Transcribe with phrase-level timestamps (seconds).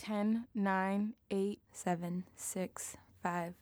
[0.00, 3.52] 10, 9, 8, seven, six, five.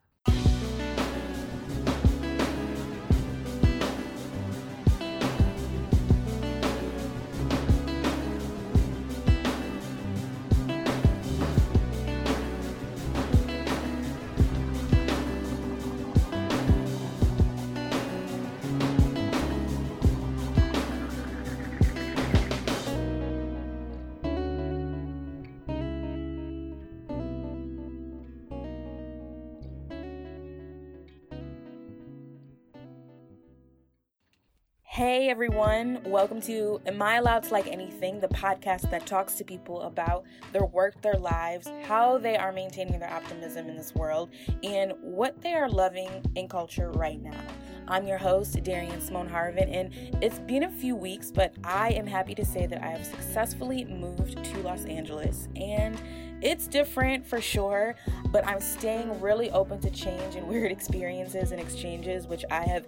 [35.08, 39.42] Hey everyone, welcome to Am I Allowed to Like Anything, the podcast that talks to
[39.44, 44.28] people about their work, their lives, how they are maintaining their optimism in this world,
[44.62, 47.40] and what they are loving in culture right now.
[47.88, 52.06] I'm your host, Darian Simone Harvin, and it's been a few weeks, but I am
[52.06, 55.98] happy to say that I have successfully moved to Los Angeles and
[56.40, 57.94] it's different for sure,
[58.30, 62.86] but I'm staying really open to change and weird experiences and exchanges, which I have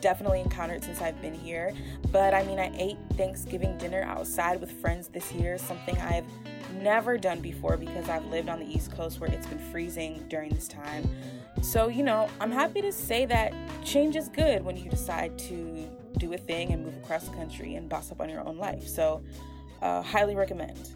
[0.00, 1.72] definitely encountered since I've been here.
[2.12, 6.26] But I mean, I ate Thanksgiving dinner outside with friends this year, something I've
[6.82, 10.50] never done before because I've lived on the East Coast where it's been freezing during
[10.50, 11.08] this time.
[11.62, 15.88] So, you know, I'm happy to say that change is good when you decide to
[16.18, 18.86] do a thing and move across the country and boss up on your own life.
[18.86, 19.22] So,
[19.80, 20.90] uh, highly recommend.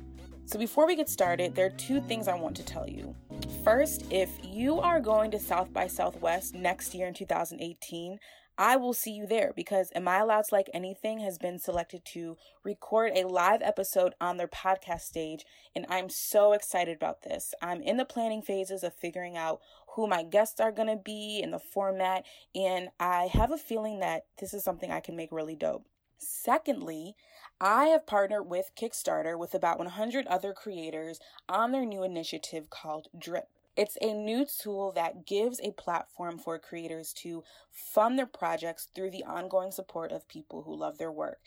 [0.48, 3.14] So, before we get started, there are two things I want to tell you.
[3.62, 8.18] First, if you are going to South by Southwest next year in 2018,
[8.56, 12.02] I will see you there because Am I Allowed to Like Anything has been selected
[12.14, 15.44] to record a live episode on their podcast stage,
[15.76, 17.52] and I'm so excited about this.
[17.60, 19.60] I'm in the planning phases of figuring out
[19.96, 22.24] who my guests are going to be and the format,
[22.54, 25.84] and I have a feeling that this is something I can make really dope.
[26.16, 27.16] Secondly,
[27.60, 33.08] I have partnered with Kickstarter with about 100 other creators on their new initiative called
[33.18, 33.48] Drip.
[33.76, 37.42] It's a new tool that gives a platform for creators to
[37.72, 41.38] fund their projects through the ongoing support of people who love their work.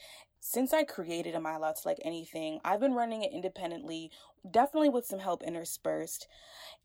[0.42, 4.12] Since I created Am I Like Anything, I've been running it independently,
[4.50, 6.28] definitely with some help interspersed,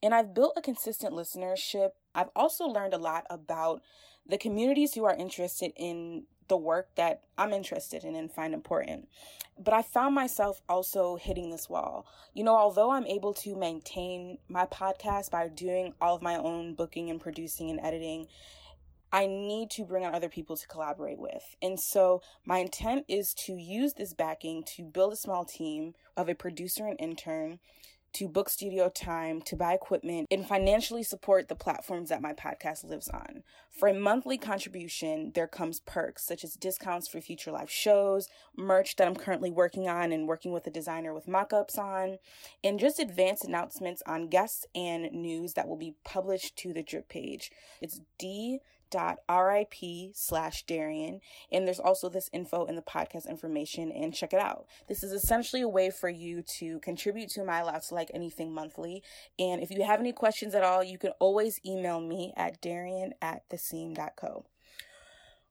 [0.02, 1.90] and I've built a consistent listenership.
[2.14, 3.82] I've also learned a lot about
[4.28, 9.08] the communities who are interested in the work that I'm interested in and find important.
[9.58, 12.06] But I found myself also hitting this wall.
[12.34, 16.74] You know, although I'm able to maintain my podcast by doing all of my own
[16.74, 18.26] booking and producing and editing,
[19.12, 21.56] I need to bring on other people to collaborate with.
[21.62, 26.28] And so my intent is to use this backing to build a small team of
[26.28, 27.60] a producer and intern
[28.16, 32.82] to book studio time, to buy equipment, and financially support the platforms that my podcast
[32.82, 33.42] lives on.
[33.70, 38.96] For a monthly contribution, there comes perks such as discounts for future live shows, merch
[38.96, 42.16] that I'm currently working on and working with a designer with mockups on,
[42.64, 47.10] and just advanced announcements on guests and news that will be published to the drip
[47.10, 47.50] page.
[47.82, 48.60] It's D
[48.94, 49.74] rip
[50.14, 51.20] slash Darian.
[51.50, 54.66] And there's also this info in the podcast information and check it out.
[54.88, 58.52] This is essentially a way for you to contribute to my allowed to like anything
[58.52, 59.02] monthly.
[59.38, 63.14] And if you have any questions at all, you can always email me at Darian
[63.20, 64.44] at theseam.co.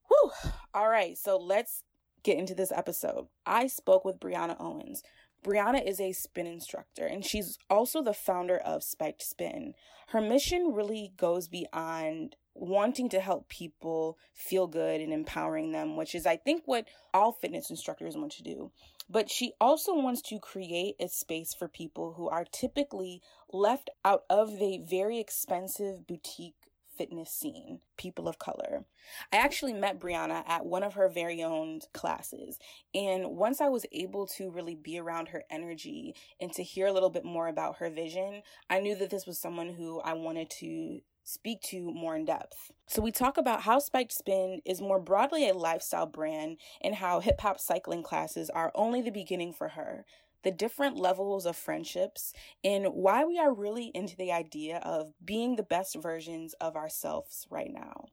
[0.07, 0.31] Whew.
[0.74, 1.18] All right.
[1.18, 1.84] So let's
[2.24, 3.28] get into this episode.
[3.45, 5.03] I spoke with Brianna Owens.
[5.45, 9.75] Brianna is a spin instructor and she's also the founder of Spiked Spin.
[10.07, 16.16] Her mission really goes beyond wanting to help people feel good and empowering them, which
[16.16, 18.71] is, I think, what all fitness instructors want to do.
[19.09, 23.21] But she also wants to create a space for people who are typically
[23.51, 26.55] left out of the very expensive boutique
[26.97, 28.85] fitness scene, people of color.
[29.31, 32.57] I actually met Brianna at one of her very own classes.
[32.94, 36.94] And once I was able to really be around her energy and to hear a
[36.94, 40.49] little bit more about her vision, I knew that this was someone who I wanted
[40.61, 42.72] to speak to more in depth.
[42.88, 47.19] So, we talk about how Spiked Spin is more broadly a lifestyle brand and how
[47.19, 50.06] hip hop cycling classes are only the beginning for her,
[50.44, 52.31] the different levels of friendships,
[52.63, 57.48] and why we are really into the idea of being the best versions of ourselves
[57.50, 58.06] right now.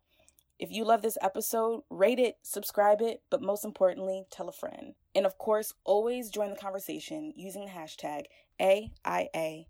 [0.59, 4.95] If you love this episode, rate it, subscribe it, but most importantly, tell a friend.
[5.15, 8.27] And of course, always join the conversation using the hashtag
[8.61, 9.67] AIATLA.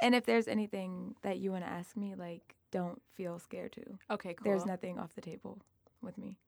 [0.00, 3.82] And if there's anything that you want to ask me, like, don't feel scared to.
[4.10, 4.44] Okay, cool.
[4.44, 5.58] There's nothing off the table
[6.00, 6.38] with me.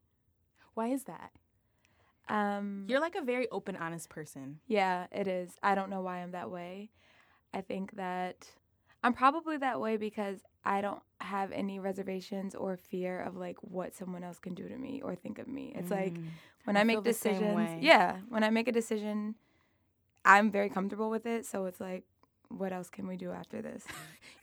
[0.75, 1.33] Why is that?
[2.29, 4.61] Um, You're like a very open, honest person.
[4.67, 5.57] Yeah, it is.
[5.63, 6.91] I don't know why I'm that way.
[7.53, 8.49] I think that
[9.03, 13.95] I'm probably that way because I don't have any reservations or fear of like what
[13.95, 15.75] someone else can do to me or think of me.
[15.77, 15.97] It's mm.
[15.97, 16.17] like
[16.65, 19.35] when I, I make decisions, yeah, when I make a decision,
[20.25, 21.45] I'm very comfortable with it.
[21.45, 22.05] So it's like,
[22.59, 23.85] what else can we do after this?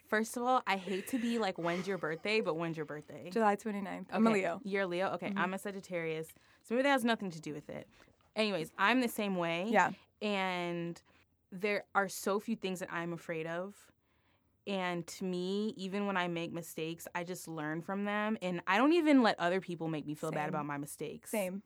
[0.07, 2.41] First of all, I hate to be like, when's your birthday?
[2.41, 3.29] But when's your birthday?
[3.31, 4.07] July 29th.
[4.11, 4.59] I'm a Leo.
[4.63, 5.07] You're a Leo?
[5.11, 5.37] Okay, Mhm.
[5.37, 6.27] I'm a Sagittarius.
[6.63, 7.87] So maybe that has nothing to do with it.
[8.35, 9.67] Anyways, I'm the same way.
[9.69, 9.91] Yeah.
[10.21, 11.01] And
[11.51, 13.75] there are so few things that I'm afraid of.
[14.67, 18.37] And to me, even when I make mistakes, I just learn from them.
[18.41, 21.31] And I don't even let other people make me feel bad about my mistakes.
[21.31, 21.63] Same.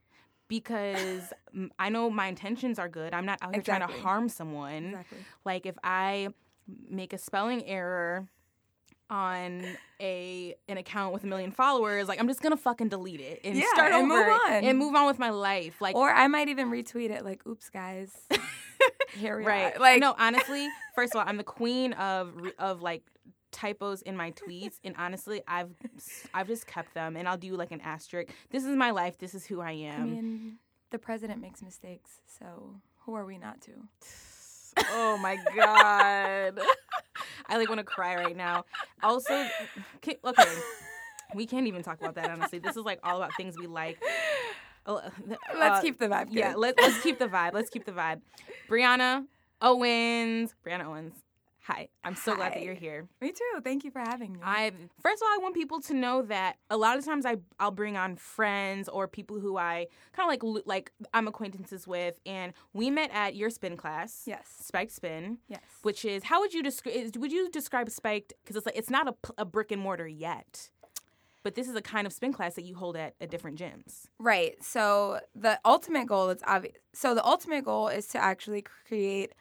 [0.48, 1.34] Because
[1.80, 3.14] I know my intentions are good.
[3.14, 4.86] I'm not out here trying to harm someone.
[4.88, 5.18] Exactly.
[5.44, 6.30] Like if I
[6.90, 8.28] make a spelling error
[9.10, 9.64] on
[10.02, 13.56] a an account with a million followers, like I'm just gonna fucking delete it and
[13.56, 14.64] Yeah, start and over move on.
[14.64, 15.80] and move on with my life.
[15.82, 18.12] Like or I might even retweet it like, oops, guys.
[19.18, 19.76] Here we right.
[19.76, 19.80] are.
[19.80, 23.04] Like, no, honestly, first of all, I'm the queen of of like
[23.56, 25.72] typos in my tweets, and honestly, I've
[26.34, 28.30] I've just kept them, and I'll do like an asterisk.
[28.52, 29.18] This is my life.
[29.18, 30.12] This is who I I am.
[30.12, 30.57] mean,
[30.92, 32.22] the president makes mistakes.
[32.28, 32.75] So
[33.06, 33.72] who are we not to?
[34.92, 36.60] oh my god,
[37.48, 38.66] I like want to cry right now.
[39.02, 39.34] Also,
[39.98, 40.18] okay.
[41.34, 42.60] We can't even talk about that honestly.
[42.60, 43.98] This is like all about things we like.
[44.86, 45.10] Uh,
[45.58, 46.28] Let's uh, keep the vibe.
[46.30, 46.60] Yeah, good.
[46.60, 47.54] let, let's keep the vibe.
[47.54, 48.22] Let's keep the vibe.
[48.69, 49.25] Brianna
[49.62, 50.54] Owens.
[50.63, 51.13] Brianna Owens.
[51.68, 51.90] Hi.
[52.04, 53.08] I'm so glad that you're here.
[53.22, 53.60] Me too.
[53.64, 54.40] Thank you for having me.
[54.44, 54.72] I
[55.02, 57.72] first of all, I want people to know that a lot of times I I'll
[57.72, 62.54] bring on friends or people who I kind of like like I'm acquaintances with, and
[62.74, 64.24] we met at your spin class.
[64.28, 64.46] yes.
[64.60, 65.62] Spiked Spin, Yes.
[65.82, 67.16] which is how would you describe?
[67.18, 68.34] Would you describe Spiked?
[68.44, 70.70] Because it's like it's not a brick and mortar yet,
[71.42, 74.06] but this is a kind of spin class that you hold at, at different gyms.
[74.20, 74.64] Right.
[74.64, 76.76] So the ultimate goal is obvious.
[76.94, 79.34] So the ultimate goal is to actually create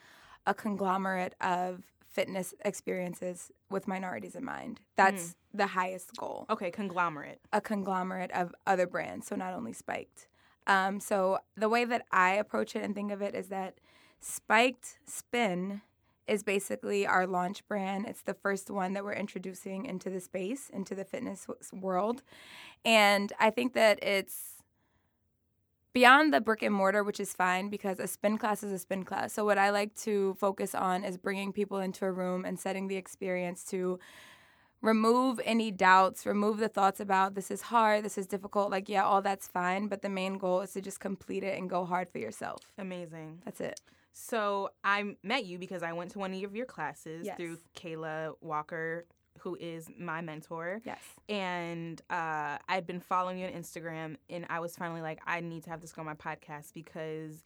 [0.47, 1.83] a conglomerate of
[2.15, 4.81] fitness experiences with minorities in mind.
[4.97, 6.47] That's the highest goal.
[6.49, 7.41] Okay, conglomerate.
[7.53, 10.29] A conglomerate of other brands, so not only Spiked.
[10.67, 13.75] Um, so the way that I approach it and think of it is that
[14.21, 15.83] Spiked Spin
[16.27, 18.07] is basically our launch brand.
[18.07, 22.23] It's the first one that we're introducing into the space, into the fitness world.
[22.85, 24.54] And I think that it's
[25.95, 29.05] beyond the brick and mortar, which is fine because a spin class is a spin
[29.05, 29.33] class.
[29.33, 32.89] So, what I like to focus on is bringing people into a room and setting
[32.89, 33.99] the experience to
[34.83, 38.71] remove any doubts, remove the thoughts about this is hard, this is difficult.
[38.71, 39.89] Like, yeah, all that's fine.
[39.89, 42.61] But the main goal is to just complete it and go hard for yourself.
[42.77, 43.41] Amazing.
[43.47, 43.81] That's it.
[44.13, 47.37] So I met you because I went to one of your classes Yes.
[47.37, 49.07] through Kayla Walker,
[49.45, 50.81] who is my mentor.
[50.85, 50.99] Yes.
[51.29, 55.63] And uh, I'd been following you on Instagram, and I was finally like, I need
[55.65, 57.45] to have this go on my podcast because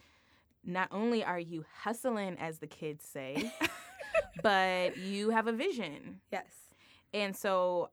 [0.65, 3.53] not only are you hustling, as the kids say,
[4.43, 6.21] but you have a vision.
[6.33, 6.47] Yes.
[7.13, 7.91] And so,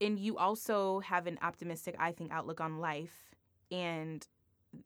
[0.00, 3.34] and you also have an optimistic, I think, outlook on life
[3.70, 4.26] and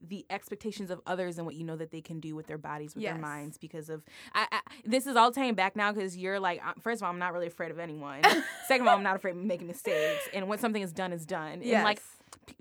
[0.06, 2.94] the expectations of others and what you know that they can do with their bodies,
[2.94, 3.12] with Yes.
[3.14, 4.02] their minds, because of
[4.34, 7.18] I, I, this is all tying back now because you're like, first of all, I'm
[7.18, 8.22] not really afraid of anyone.
[8.66, 11.26] Second of all, I'm not afraid of making mistakes, and when something is done, is
[11.26, 11.60] done.
[11.62, 11.74] Yes.
[11.76, 12.00] And like,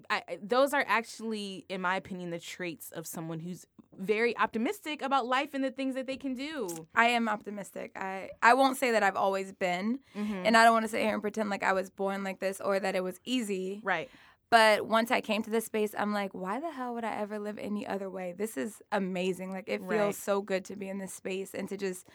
[0.09, 3.65] I- those are actually, in my opinion, the traits of someone who's
[3.99, 6.69] very optimistic about life and the things that they can do.
[6.93, 7.91] I am optimistic.
[7.95, 10.45] I, I won't say that I've always been, Mm-hmm.
[10.45, 12.61] and I don't want to sit here and pretend like I was born like this
[12.61, 13.81] or that it was easy.
[13.83, 14.09] Right.
[14.49, 17.37] But once I came to this space, I'm like, why the hell would I ever
[17.37, 18.33] live any other way?
[18.37, 19.51] This is amazing.
[19.51, 20.15] Like, it feels Right.
[20.15, 22.07] so good to be in this space and to just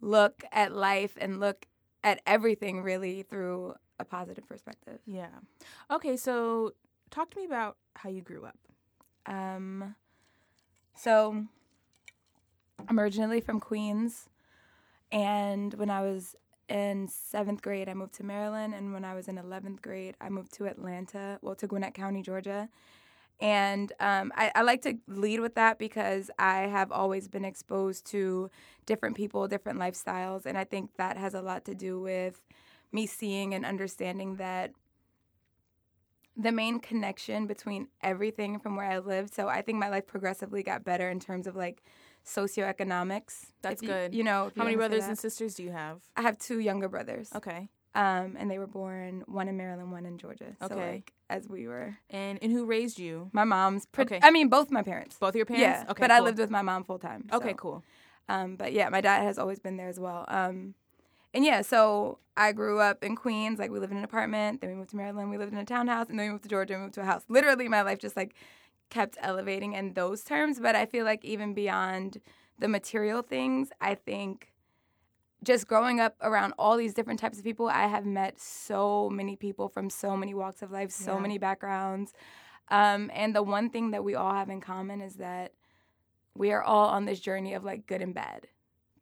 [0.00, 1.66] look at life and look
[2.02, 5.00] at everything really through a positive perspective.
[5.06, 5.28] Yeah.
[5.90, 6.72] Okay, so
[7.10, 8.56] talk to me about how you grew up.
[9.26, 9.94] Um,
[10.96, 11.44] so
[12.88, 14.30] I'm originally from Queens,
[15.12, 16.34] and when I was
[16.70, 20.28] in seventh grade, I moved to Maryland, and when I was in eleventh grade, I
[20.28, 22.68] moved to Atlanta, well, to Gwinnett County, Georgia.
[23.40, 28.04] And um, I, I like to lead with that because I have always been exposed
[28.10, 28.50] to
[28.84, 32.40] different people, different lifestyles, and I think that has a lot to do with
[32.92, 34.72] me seeing and understanding that
[36.36, 39.34] the main connection between everything from where I lived.
[39.34, 41.82] So I think my life progressively got better in terms of like
[42.24, 43.46] socioeconomics.
[43.62, 44.14] That's you- good.
[44.14, 46.00] You know, if you How many brothers and sisters do you have?
[46.16, 47.30] I have two younger brothers.
[47.34, 47.68] Okay.
[47.94, 50.54] Um, and they were born one in Maryland, one in Georgia.
[50.60, 50.92] So Okay.
[50.92, 53.30] like as we were, And and who raised you?
[53.32, 53.86] my mom's.
[53.86, 54.20] Pre- Okay.
[54.22, 55.16] I mean, both my parents.
[55.18, 55.84] Both your parents?
[55.84, 55.90] Yeah.
[55.90, 56.00] Okay.
[56.00, 57.28] but I lived with my mom full time.
[57.32, 57.82] Okay, cool.
[58.28, 60.24] Um, but yeah, my dad has always been there as well.
[60.28, 60.74] Um,
[61.34, 63.58] and yeah, so I grew up in Queens.
[63.58, 65.28] Like we lived in an apartment, then we moved to Maryland.
[65.30, 66.74] We lived in a townhouse, and then we moved to Georgia.
[66.74, 67.24] and moved to a house.
[67.28, 68.34] Literally, my life just like
[68.90, 70.60] kept elevating in those terms.
[70.60, 72.20] But I feel like even beyond
[72.58, 74.52] the material things, I think
[75.42, 79.36] just growing up around all these different types of people, I have met so many
[79.36, 81.20] people from so many walks of life, so Yeah.
[81.20, 82.12] many backgrounds.
[82.68, 85.52] Um, and the one thing that we all have in common is that
[86.36, 88.48] we are all on this journey of like good and bad.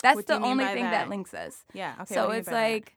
[0.00, 0.90] That's What the only thing that?
[0.92, 1.08] that?
[1.08, 1.64] links us.
[1.72, 1.94] Yeah.
[2.02, 2.14] Okay.
[2.14, 2.72] so what do you it's by that?
[2.72, 2.94] like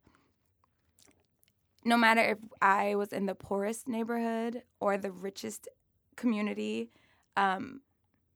[1.84, 5.68] no matter if I was in the poorest neighborhood or the richest
[6.16, 6.90] community,
[7.38, 7.82] um,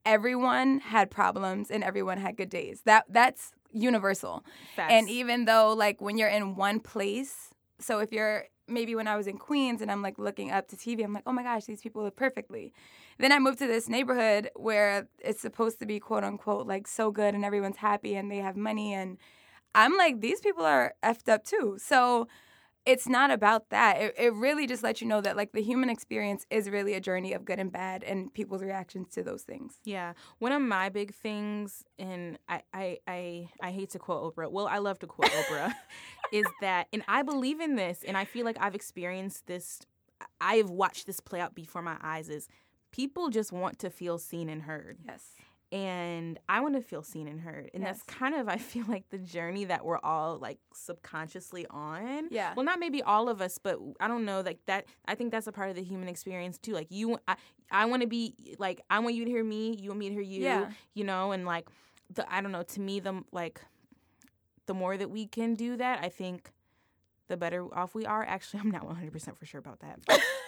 [0.05, 2.81] everyone had problems and everyone had good days.
[2.85, 4.43] That that's universal.
[4.75, 4.93] Facts.
[4.93, 9.15] And even though like when you're in one place, so if you're maybe when I
[9.15, 11.65] was in Queens and I'm like looking up to TV, I'm like, oh my gosh,
[11.65, 12.73] these people live perfectly.
[13.19, 17.11] Then I moved to this neighborhood where it's supposed to be quote unquote like so
[17.11, 19.17] good and everyone's happy and they have money and
[19.73, 21.77] I'm like, these people are effed up too.
[21.79, 22.27] So
[22.85, 23.99] it's not about that.
[23.99, 26.99] It, it really just lets you know that like the human experience is really a
[26.99, 29.79] journey of good and bad and people's reactions to those things.
[29.83, 34.51] Yeah, one of my big things, and I, I, I, I hate to quote Oprah.
[34.51, 35.73] Well, I love to quote Oprah,
[36.31, 39.81] is that, and I believe in this, and I feel like I've experienced this.
[40.39, 42.29] I've watched this play out before my eyes.
[42.29, 42.47] Is
[42.91, 45.34] people just want to feel seen and heard, Yes.
[45.75, 49.09] And I want to feel seen and heard, and that's kind of I feel like
[49.09, 52.29] the journey that we're all like subconsciously on.
[52.31, 52.53] Yeah.
[52.55, 54.39] Well, not maybe all of us, but I don't know.
[54.39, 56.71] Like that, I think that's a part of the human experience too.
[56.71, 57.35] Like you, I,
[57.69, 59.75] I want to be like I want you to hear me.
[59.77, 60.43] You want me to hear you.
[60.43, 60.69] Yeah.
[60.93, 61.67] You know, and like
[62.13, 62.63] the I don't know.
[62.63, 63.59] To me, the like
[64.67, 66.51] the more that we can do that, I think
[67.27, 68.23] the better off we are.
[68.23, 69.99] Actually, I'm not 100 percent for sure about that.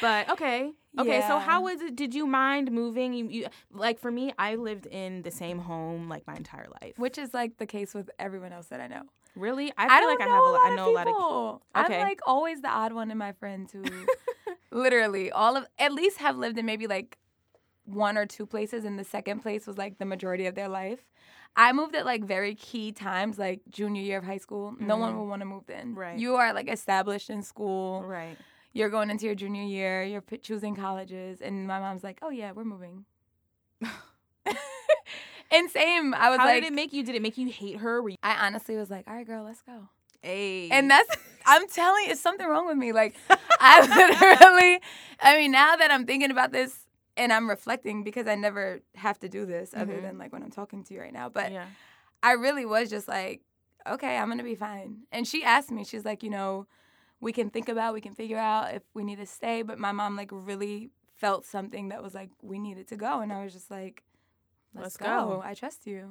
[0.00, 1.20] But okay, okay.
[1.26, 1.96] So how was it?
[1.96, 3.12] Did you mind moving?
[3.12, 6.98] You, you like for me, I lived in the same home like my entire life.
[6.98, 9.02] Which is like the case with everyone else that I know.
[9.34, 10.60] really, I feel like I have a lot.
[10.72, 11.12] I know a lot of.
[11.14, 11.62] people.
[11.76, 11.94] Okay.
[11.96, 13.82] I'm like always the odd one in my friends who
[14.70, 17.18] literally all of at least have lived in maybe like
[17.84, 21.00] one or two places and the second place was like the majority of their life.
[21.58, 24.74] I moved at like very key times, like junior year of high school.
[24.78, 25.94] No one will want to move then.
[25.94, 26.18] Right.
[26.18, 28.02] You are like established in school.
[28.02, 28.36] Right.
[28.76, 30.02] You're going into your junior year.
[30.04, 33.06] You're p- choosing colleges, and my mom's like, "Oh yeah, we're moving."
[35.50, 37.02] and same, I was like, How like, did it make you?
[37.02, 38.06] Did it make you hate her?
[38.08, 39.88] You, I honestly was like, "All right, girl, let's go."
[40.22, 40.70] hey.
[40.70, 41.08] And that's
[41.46, 42.92] I'm telling you, it's something wrong with me.
[42.92, 43.14] Like
[43.60, 43.80] I
[44.40, 44.80] literally
[45.20, 46.76] I mean, now that I'm thinking about this
[47.16, 50.02] and I'm reflecting because I never have to do this other Mhm.
[50.02, 51.28] than like when I'm talking to you right now.
[51.28, 51.66] But yeah.
[52.22, 53.40] I really was just like,
[53.88, 55.02] okay, I'm gonna be fine.
[55.12, 56.66] And she asked me, she's like, you know,
[57.20, 59.62] we can think about, we can figure out if we need to stay.
[59.62, 63.32] But my mom like really felt something that was like we needed to go, and
[63.32, 64.02] I was just like,
[64.74, 65.06] let's, Let's go.
[65.06, 65.42] go.
[65.44, 66.10] I trust you,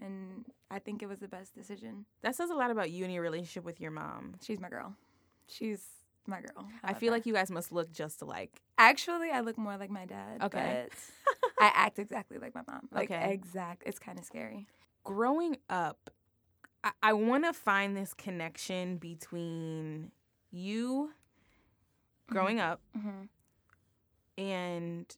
[0.00, 2.06] and I think it was the best decision.
[2.22, 4.34] That says a lot about you and your relationship with your mom.
[4.42, 4.94] She's my girl.
[5.48, 5.84] She's
[6.26, 6.66] my girl.
[6.82, 8.60] I feel like you guys must look just alike.
[8.78, 10.42] actually I look more like my dad.
[10.42, 10.86] Okay.
[10.88, 12.88] but I act exactly like my mom.
[12.90, 13.32] Like Okay.
[13.32, 13.84] exact.
[13.86, 14.66] It's kind of scary.
[15.04, 16.10] Growing up,
[16.82, 20.10] I, I want to find this connection between
[20.50, 21.10] you
[22.30, 23.22] growing up Mm-hmm.
[24.38, 25.16] and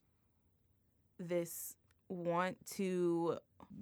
[1.19, 1.75] this
[2.07, 3.37] want to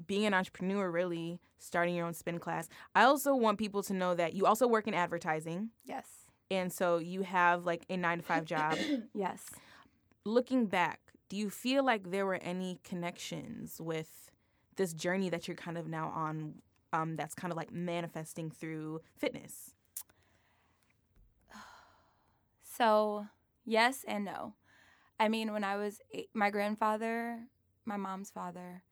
[0.05, 4.13] being an entrepreneur really starting your own spin class i also want people to know
[4.15, 6.05] that you also work in advertising Yes.
[6.51, 8.77] and so you have like a nine to five job
[9.13, 9.43] Yes.
[10.25, 10.99] looking back
[11.29, 14.29] do you feel like there were any connections with
[14.75, 16.55] this journey that you're kind of now on
[16.93, 19.73] um, that's kind of like manifesting through fitness
[22.77, 23.25] So
[23.65, 24.53] yes and no.
[25.19, 27.39] I mean, when I was eight, my grandfather,
[27.85, 28.83] my mom's father,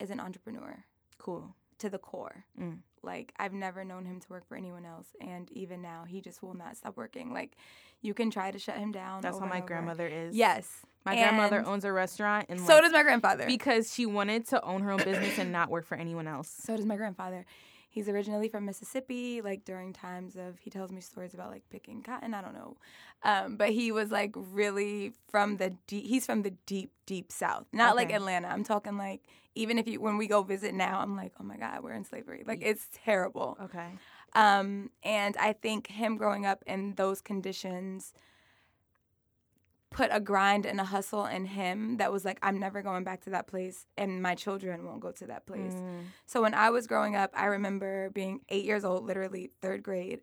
[0.00, 0.84] is an entrepreneur
[1.18, 2.44] cool to the core.
[2.58, 2.78] Mm.
[3.02, 6.42] Like I've never known him to work for anyone else, and even now, he just
[6.42, 7.32] will not stop working.
[7.32, 7.56] Like
[8.00, 9.20] you can try to shut him down.
[9.20, 10.66] that's how my grandmother is Yes.
[11.04, 13.46] my grandmother owns a restaurant and So like, does my grandfather.
[13.46, 16.76] because she wanted to own her own business and not work for anyone else So
[16.76, 17.44] does my grandfather.
[17.90, 22.02] He's originally from Mississippi, like during times of, he tells me stories about like picking
[22.02, 22.76] cotton, I don't know.
[23.22, 27.66] Um, but he was like really from the deep, he's from the deep, deep South.
[27.72, 28.48] Not like Atlanta.
[28.48, 29.22] I'm talking like,
[29.54, 32.04] even if you, when we go visit now, I'm like, oh my God, we're in
[32.04, 32.44] slavery.
[32.46, 33.56] Like it's terrible.
[33.64, 33.88] okay
[34.34, 38.12] Um, and I think him growing up in those conditions
[39.90, 43.22] put a grind and a hustle in him that was like, I'm never going back
[43.22, 45.74] to that place, and my children won't go to that place.
[45.74, 46.04] Mm.
[46.26, 50.20] So when I was growing up, I remember being eight years old, literally third grade.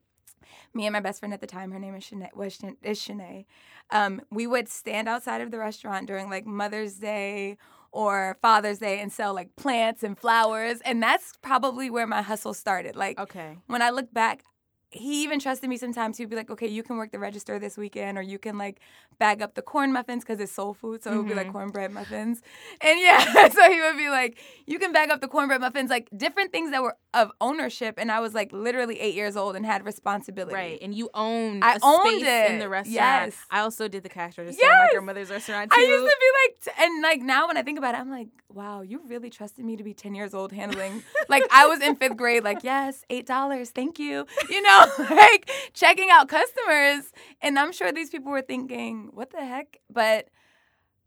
[0.74, 3.46] Me and my best friend at the time, her name is Shanae, was is Shanae.
[3.90, 7.58] Um, we would stand outside of the restaurant during like Mother's Day
[7.92, 12.54] or Father's Day and sell like plants and flowers, and that's probably where my hustle
[12.54, 12.96] started.
[12.96, 14.44] Like okay when I look back,
[14.92, 16.18] he even trusted me sometimes.
[16.18, 18.80] He'd be like, okay, you can work the register this weekend, or you can like
[19.20, 21.04] bag up the corn muffins because it's soul food.
[21.04, 21.52] So it would be like Mhm.
[21.54, 22.42] cornbread muffins.
[22.82, 26.10] And yeah, so he would be like, you can bag up the cornbread muffins, like
[26.16, 27.96] different things that were of ownership.
[27.98, 30.54] And I was like literally eight years old and had responsibility.
[30.56, 32.94] Right, and you owned I owned space in the restaurant.
[32.96, 33.36] Yes.
[33.50, 35.78] I also did the cash register at my grandmother's restaurant too.
[35.80, 38.10] I used to be like, t- and like now when I think about it, I'm
[38.12, 41.04] like, wow, you really trusted me to be 10 years old handling.
[41.30, 44.26] like I was in fifth grade, like, yes, $8, thank you.
[44.50, 44.75] You know,
[45.10, 47.12] like checking out customers.
[47.42, 49.80] And I'm sure these people were thinking, what the heck?
[49.90, 50.28] But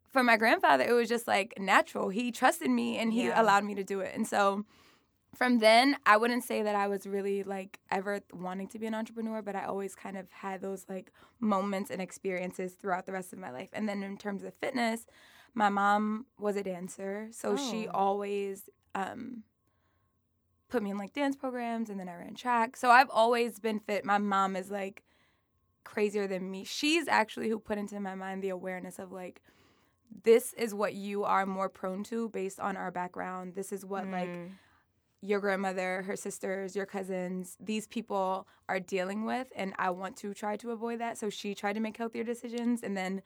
[0.08, 2.08] for my grandfather, it was just like natural.
[2.08, 3.40] He trusted me and he Yeah.
[3.40, 4.14] allowed me to do it.
[4.14, 4.64] And so
[5.34, 8.94] from then, I wouldn't say that I was really like ever wanting to be an
[8.94, 13.32] entrepreneur, but I always kind of had those like moments and experiences throughout the rest
[13.32, 13.68] of my life.
[13.72, 15.06] And then in terms of fitness,
[15.54, 17.92] my mom was a dancer, so she Oh.
[17.94, 19.42] always um,
[20.68, 22.76] put me in like dance programs, and then I ran track.
[22.76, 24.04] So I've always been fit.
[24.04, 25.02] My mom is like
[25.84, 26.64] crazier than me.
[26.64, 29.40] She's actually who put into my mind the awareness of like
[30.24, 33.54] this is what you are more prone to based on our background.
[33.54, 34.50] This is what like Mm.
[35.20, 39.48] your grandmother, her sisters, your cousins, these people are dealing with.
[39.56, 41.18] And I want to try to avoid that.
[41.18, 42.82] So she tried to make healthier decisions.
[42.82, 43.22] And then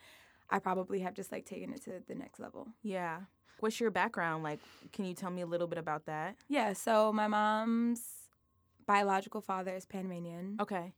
[0.50, 2.68] I probably have just like taken it to the next level.
[2.82, 3.20] Yeah.
[3.62, 4.42] What's your background?
[4.42, 4.58] Like,
[4.92, 6.34] can you tell me a little bit about that?
[6.48, 6.72] Yeah.
[6.72, 8.02] So my mom's
[8.88, 10.56] biological father is Panamanian.
[10.60, 10.92] Okay.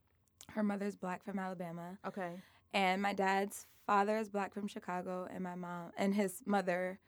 [0.49, 1.99] Her mother's black from Alabama.
[2.07, 2.31] Okay.
[2.73, 5.29] And my dad's father is black from Chicago.
[5.31, 6.99] And my mom and his mother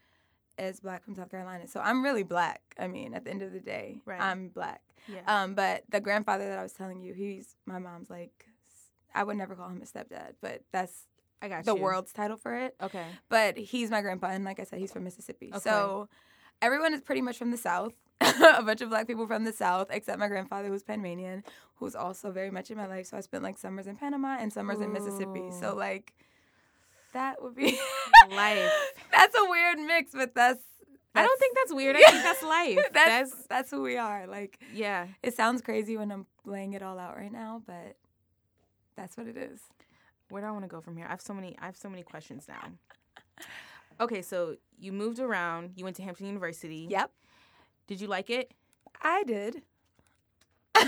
[0.58, 1.66] is black from South Carolina.
[1.66, 2.60] So I'm really black.
[2.78, 4.20] I mean, at the end of the day, Right.
[4.20, 4.82] I'm black.
[5.08, 5.20] Yeah.
[5.26, 8.44] Um, but the grandfather that I was telling you, he's my mom's like,
[9.14, 11.06] I would never call him a stepdad, but that's
[11.42, 11.82] I got the you.
[11.82, 12.74] world's title for it.
[12.82, 13.04] Okay.
[13.28, 15.50] But he's my grandpa, and like I said, he's from Mississippi.
[15.54, 15.60] Okay.
[15.60, 16.08] So
[16.62, 17.92] everyone is pretty much from the South.
[18.20, 21.44] a bunch of black people from the South, except my grandfather, who's Panamanian,
[21.76, 23.06] who's also very much in my life.
[23.06, 25.50] So I spent like summers in Panama and summers in Mississippi.
[25.60, 26.14] So like,
[27.12, 27.78] that would be
[28.30, 28.72] Life.
[29.12, 30.62] That's a weird mix, but that's.
[31.14, 31.96] I don't think that's weird.
[31.96, 32.78] I think that's life.
[32.92, 34.26] that's, that's that's who we are.
[34.26, 35.06] Like yeah.
[35.22, 37.96] it sounds crazy when I'm laying it all out right now, but
[38.96, 39.60] that's what it is.
[40.28, 41.06] Where do I want to go from here?
[41.06, 41.56] I have so many.
[41.60, 42.72] I have so many questions now.
[44.00, 45.72] Okay, so you moved around.
[45.76, 46.86] You went to Hampton University.
[46.90, 47.10] Yep,
[47.86, 48.52] Did you like it,
[49.00, 49.62] I did.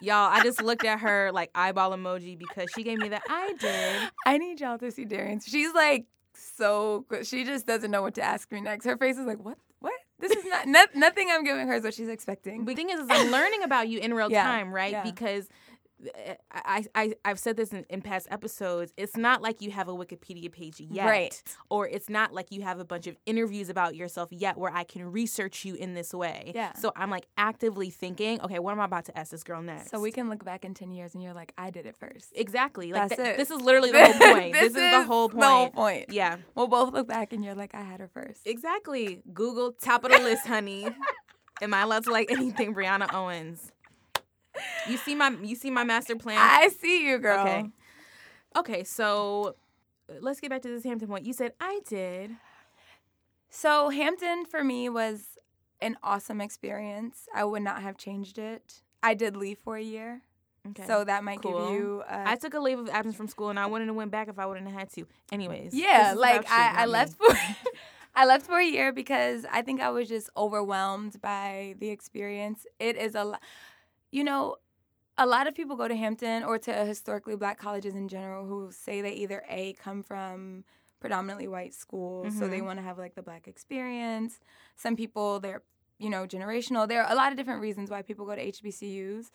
[0.00, 0.30] y'all?
[0.30, 4.02] I just looked at her like eyeball emoji because she gave me the I did.
[4.26, 5.40] I need y'all to see Darian.
[5.40, 7.26] She's like so good.
[7.26, 8.84] She just doesn't know what to ask me next.
[8.84, 9.58] Her face is like, what?
[9.80, 9.92] What?
[10.20, 12.64] This is not, not nothing I'm giving her is what she's expecting.
[12.64, 14.92] But the thing is, is I'm learning about you in real Yeah, time, right?
[14.92, 15.02] yeah.
[15.02, 15.48] Because
[16.14, 18.92] Eh, I, I, I've said this in, in past episodes.
[18.96, 21.42] It's not like you have a Wikipedia page yet, Right.
[21.70, 24.84] Or it's not like you have a bunch of interviews about yourself yet, where I
[24.84, 26.52] can research you in this way.
[26.54, 26.72] Yeah.
[26.74, 29.90] So I'm like actively thinking, okay, what am I about to ask this girl next?
[29.90, 32.32] So we can look back in 10 years and you're like, I did it first.
[32.34, 33.36] exactly like That's th- it.
[33.38, 34.52] this is literally the whole point.
[34.52, 35.40] this, is, the whole point.
[35.40, 36.06] The whole point.
[36.12, 38.40] Yeah, We'll both look back and you're like, I had her first.
[38.44, 39.22] exactly.
[39.32, 40.86] Google top of the list, honey.
[41.62, 43.71] Am I allowed to like anything Brianna Owens?
[44.88, 46.38] You see my you see my master plan.
[46.38, 47.40] I see you, girl.
[47.40, 47.70] Okay.
[48.56, 49.56] Okay, so
[50.10, 51.24] uh, let's get back to this Hampton point.
[51.24, 52.32] You said I did.
[53.50, 55.38] So Hampton for me was
[55.80, 57.26] an awesome experience.
[57.34, 58.82] I would not have changed it.
[59.02, 60.22] I did leave for a year,
[60.70, 60.86] Okay.
[60.86, 61.66] so that might Cool.
[61.66, 62.02] give you.
[62.08, 64.28] Uh, I took a leave of absence from school, and I wouldn't have went back
[64.28, 65.06] if I wouldn't have had to.
[65.32, 65.74] Anyways.
[65.74, 67.26] yeah, like about I, I left for.
[68.14, 72.66] I left for a year because I think I was just overwhelmed by the experience.
[72.78, 73.40] It is a lot,
[74.12, 74.56] you know,
[75.18, 78.70] a lot of people go to Hampton or to historically black colleges in general who
[78.72, 80.64] say they either A, come from
[81.00, 82.66] predominantly white schools, so they Mhm.
[82.66, 84.40] want to have like the black experience.
[84.76, 85.62] Some people, they're,
[85.98, 86.88] you know, generational.
[86.88, 89.32] There are a lot of different reasons why people go to HBCUs.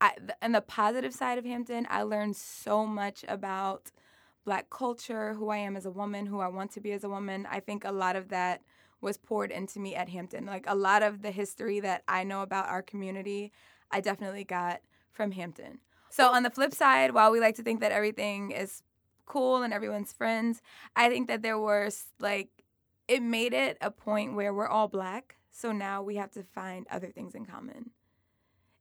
[0.00, 3.90] I, and the positive side of Hampton, I learned so much about
[4.44, 7.08] black culture, who I am as a woman, who I want to be as a
[7.08, 7.46] woman.
[7.50, 8.62] I think a lot of that
[9.00, 10.46] was poured into me at Hampton.
[10.46, 13.52] Like a lot of the history that I know about our community,
[13.92, 14.80] I definitely got
[15.12, 15.78] from Hampton.
[16.10, 18.82] So on the flip side, while we like to think that everything is
[19.26, 20.60] cool and everyone's friends,
[20.96, 22.48] I think that there were s- like
[23.08, 25.36] it made it a point where we're all black.
[25.50, 27.90] So now we have to find other things in common.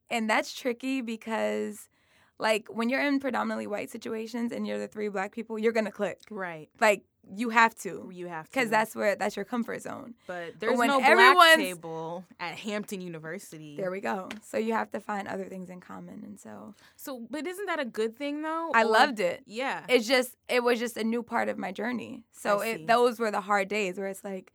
[0.09, 1.89] And that's tricky because
[2.37, 5.91] like when you're in predominantly white situations and you're the three black people, you're to
[5.91, 6.19] click.
[6.29, 6.69] Right.
[6.79, 8.51] Like you have to You have to.
[8.51, 10.13] because that's where that's your comfort zone.
[10.27, 13.77] But there's when no black table at Hampton University.
[13.77, 14.29] There we go.
[14.43, 17.79] So you have to find other things in common and so so, but isn't that
[17.79, 18.71] a good thing though?
[18.73, 19.43] I Or- loved it.
[19.45, 19.83] Yeah.
[19.87, 22.23] It's just it was just a new part of my journey.
[22.31, 24.51] So it those were the hard days where it's like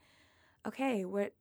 [0.67, 1.33] okay, what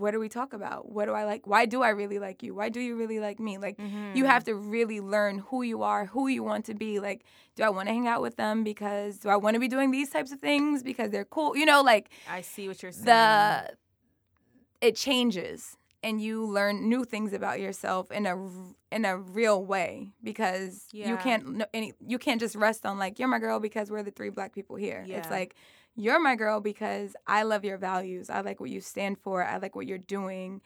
[0.00, 0.90] what do we talk about?
[0.90, 1.46] What do I like?
[1.46, 2.54] Why do I really like you?
[2.54, 3.58] Why do you really like me?
[3.58, 4.16] Like Mm-hmm.
[4.16, 6.98] you have to really learn who you are, who you want to be.
[7.00, 9.68] Like, do I want to hang out with them because do I want to be
[9.68, 11.56] doing these types of things because they're cool?
[11.56, 13.04] You know, like I see what you're saying.
[13.06, 13.76] the
[14.80, 18.36] it changes and you learn new things about yourself in a
[18.92, 23.28] in a real way because you can't any you can't just rest on like you're
[23.28, 25.04] my girl because we're the three black people here.
[25.18, 25.56] It's like
[25.96, 28.30] you're my girl because I love your values.
[28.30, 29.42] I like what you stand for.
[29.42, 30.60] I like what you're doing.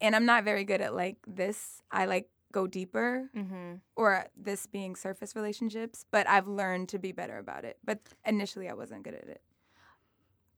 [0.00, 1.82] And I'm not very good at like this.
[1.90, 3.74] I like go deeper mm-hmm.
[3.96, 7.78] or this being surface relationships, but I've learned to be better about it.
[7.84, 9.40] But initially I wasn't good at it.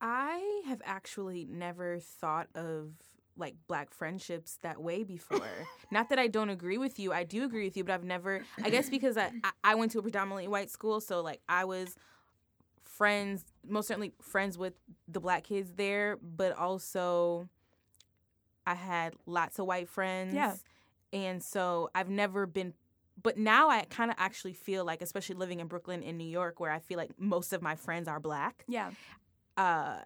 [0.00, 2.90] I have actually never thought of
[3.36, 5.40] like black friendships that way before.
[5.90, 7.12] Not that I don't agree with you.
[7.12, 9.92] I do agree with you, but I've never I guess because I I- I went
[9.92, 11.96] to a predominantly white school, so like I was
[12.96, 14.74] friends most certainly friends with
[15.08, 17.48] the black kids there, but also
[18.66, 20.34] I had lots of white friends.
[20.34, 20.54] Yeah.
[21.12, 22.74] And so I've never been
[23.22, 26.58] but now I kind of actually feel like especially living in Brooklyn in New York
[26.58, 28.90] where I feel like most of my friends are black Yeah.
[29.56, 29.98] uh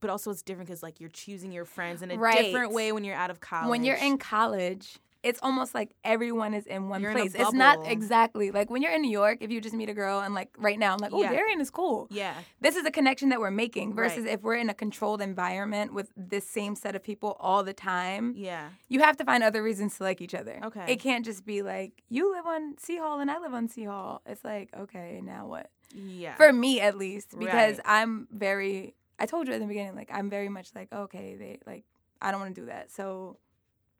[0.00, 2.46] but also it's different because like you're choosing your friends in a Right.
[2.46, 6.52] different way when you're out of college When you're in college, it's almost like everyone
[6.52, 7.34] is in one You're in place.
[7.34, 10.20] it's not exactly like when you're in New York, if you just meet a girl
[10.20, 11.30] and like right now, I'm like, oh, Yeah.
[11.30, 12.08] Darian is cool.
[12.10, 14.34] yeah This is a connection that we're making versus Right.
[14.34, 18.34] if we're in a controlled environment with this same set of people all the time.
[18.36, 20.58] yeah You have to find other reasons to like each other.
[20.64, 20.84] Okay.
[20.92, 23.84] It can't just be like, you live on Sea Hall and I live on Sea
[23.84, 24.22] Hall.
[24.26, 25.70] It's like, okay, now what?
[25.94, 27.86] yeah For me at least, because Right.
[28.00, 31.58] I'm very I told you at the beginning, like I'm very much like, okay, they
[31.66, 31.84] like
[32.20, 32.90] I don't want to do that.
[32.90, 33.36] So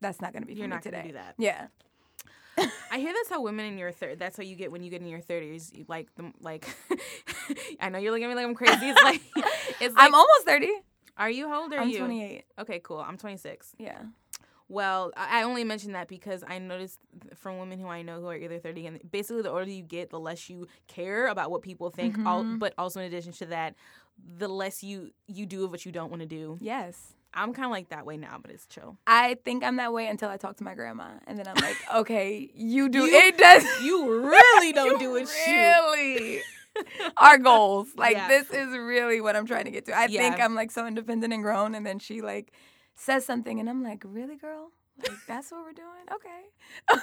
[0.02, 0.98] that's not gonna be for you're not today.
[0.98, 1.66] gonna do that Yeah.
[2.90, 5.00] i hear that's how women in your third that's how you get when you get
[5.00, 6.68] in your 30s you like the like
[7.80, 9.22] i know you're looking at me like i'm crazy it's like
[9.80, 10.68] it's like I'm almost 30.
[11.16, 12.44] are you how old are I'm you 28.
[12.60, 13.98] okay cool i'm 26 Yeah.
[14.68, 16.98] Well, I only mention that because I noticed
[17.34, 20.08] from women who I know who are either 30 and basically the older you get,
[20.08, 22.16] the less you care about what people think.
[22.24, 22.58] All, Mhm.
[22.58, 23.74] but also in addition to that,
[24.38, 26.56] the less you you do of what you don't want to do.
[26.58, 27.12] Yes.
[27.34, 28.98] I'm kind of like that way now, but it's chill.
[29.06, 31.08] I think I'm that way until I talk to my grandma.
[31.26, 35.16] And then I'm like, okay, you do You- it does You really don't You do
[35.16, 35.28] it.
[35.28, 35.50] Shoot.
[35.52, 36.40] Really.
[37.18, 37.88] Our goals.
[37.96, 38.28] Like Yeah.
[38.28, 39.96] this is really what I'm trying to get to.
[39.98, 42.52] I think I'm like so independent and grown and then she like
[42.94, 44.70] says something and I'm like, Really, girl?
[44.98, 46.06] Like that's what we're doing?
[46.12, 47.00] Okay.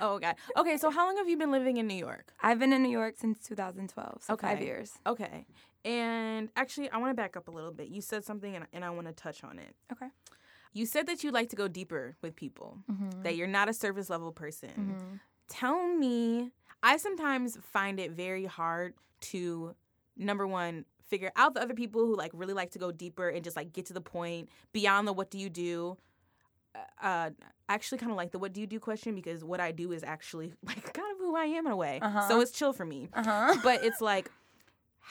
[0.00, 0.36] Oh god.
[0.56, 2.32] Okay, so how long have you been living in New York?
[2.40, 4.92] I've been in New York since 2012, so five years.
[5.06, 5.46] Okay.
[5.84, 7.88] And actually, I want to back up a little bit.
[7.88, 9.74] You said something, and, and I want to touch on it.
[9.92, 10.08] Okay.
[10.72, 13.22] You said that you like to go deeper with people, Mm-hmm.
[13.22, 14.70] that you're not a surface level person.
[14.70, 15.14] Mm-hmm.
[15.48, 16.50] tell me
[16.82, 19.74] i sometimes find it very hard to
[20.16, 23.42] number one figure out the other people who like really like to go deeper and
[23.42, 25.96] just like get to the point beyond the what do you do
[27.02, 27.30] uh
[27.70, 29.90] I actually kind of like the what do you do question because what i do
[29.92, 32.28] is actually like kind of who i am in a way Uh-huh.
[32.28, 33.56] so it's chill for me Uh-huh.
[33.64, 34.30] but it's like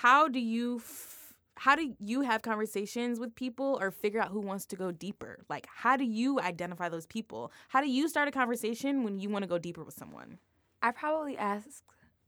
[0.01, 4.39] how do you f- how do you have conversations with people or figure out who
[4.39, 8.27] wants to go deeper like how do you identify those people how do you start
[8.27, 10.37] a conversation when you want to go deeper with someone
[10.81, 11.83] I probably ask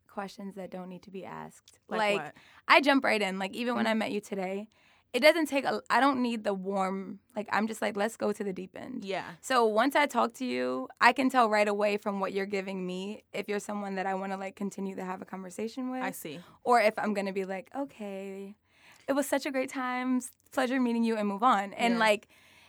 [0.09, 1.79] questions that don't need to be asked.
[1.87, 2.33] like, what
[2.67, 3.39] I jump right in.
[3.39, 4.67] Like even when I met you today,
[5.13, 8.31] it doesn't take a I don't need the warm like I'm just like let's go
[8.31, 9.05] to the deep end.
[9.05, 12.45] yeah So once I talk to you, I can tell right away from what you're
[12.45, 15.89] giving me if you're someone that I want to like continue to have a conversation
[15.91, 18.53] with i see or if I'm going to be like, "Okay,
[19.07, 20.21] it was such a great time.
[20.51, 21.99] Pleasure meeting you and move on." And Yeah.
[21.99, 22.27] like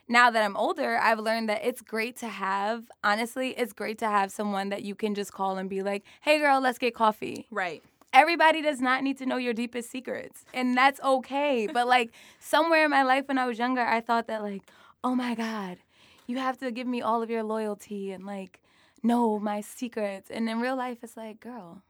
[0.09, 4.07] now that I'm older, I've learned that it's great to have, honestly, it's great to
[4.09, 7.47] have someone that you can just call and be like, "Hey girl, let's get coffee."
[7.51, 11.69] right everybody does not need to know your deepest secrets and that's okay.
[11.73, 14.63] But like somewhere in my life when i was younger i thought that like
[15.05, 15.79] oh my god
[16.27, 18.61] you have to give me all of your loyalty and like
[19.03, 20.31] know my secrets.
[20.31, 21.83] And in real life it's like girl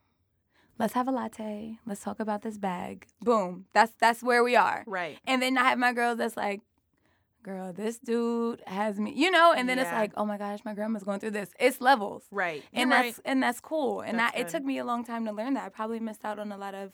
[0.80, 1.78] let's have a latte.
[1.86, 3.06] Let's talk about this bag.
[3.20, 3.66] Boom.
[3.74, 4.82] That's that's where we are.
[4.86, 5.18] Right.
[5.26, 6.62] And then i have my girls that's like
[7.42, 10.74] girl this dude has me you know and then it's like oh my gosh my
[10.74, 13.24] grandma's going through this it's levels right and You're that's right.
[13.24, 14.00] and that's cool.
[14.02, 15.64] And That's I, it took me a long time to learn that.
[15.64, 16.92] I probably missed out on a lot of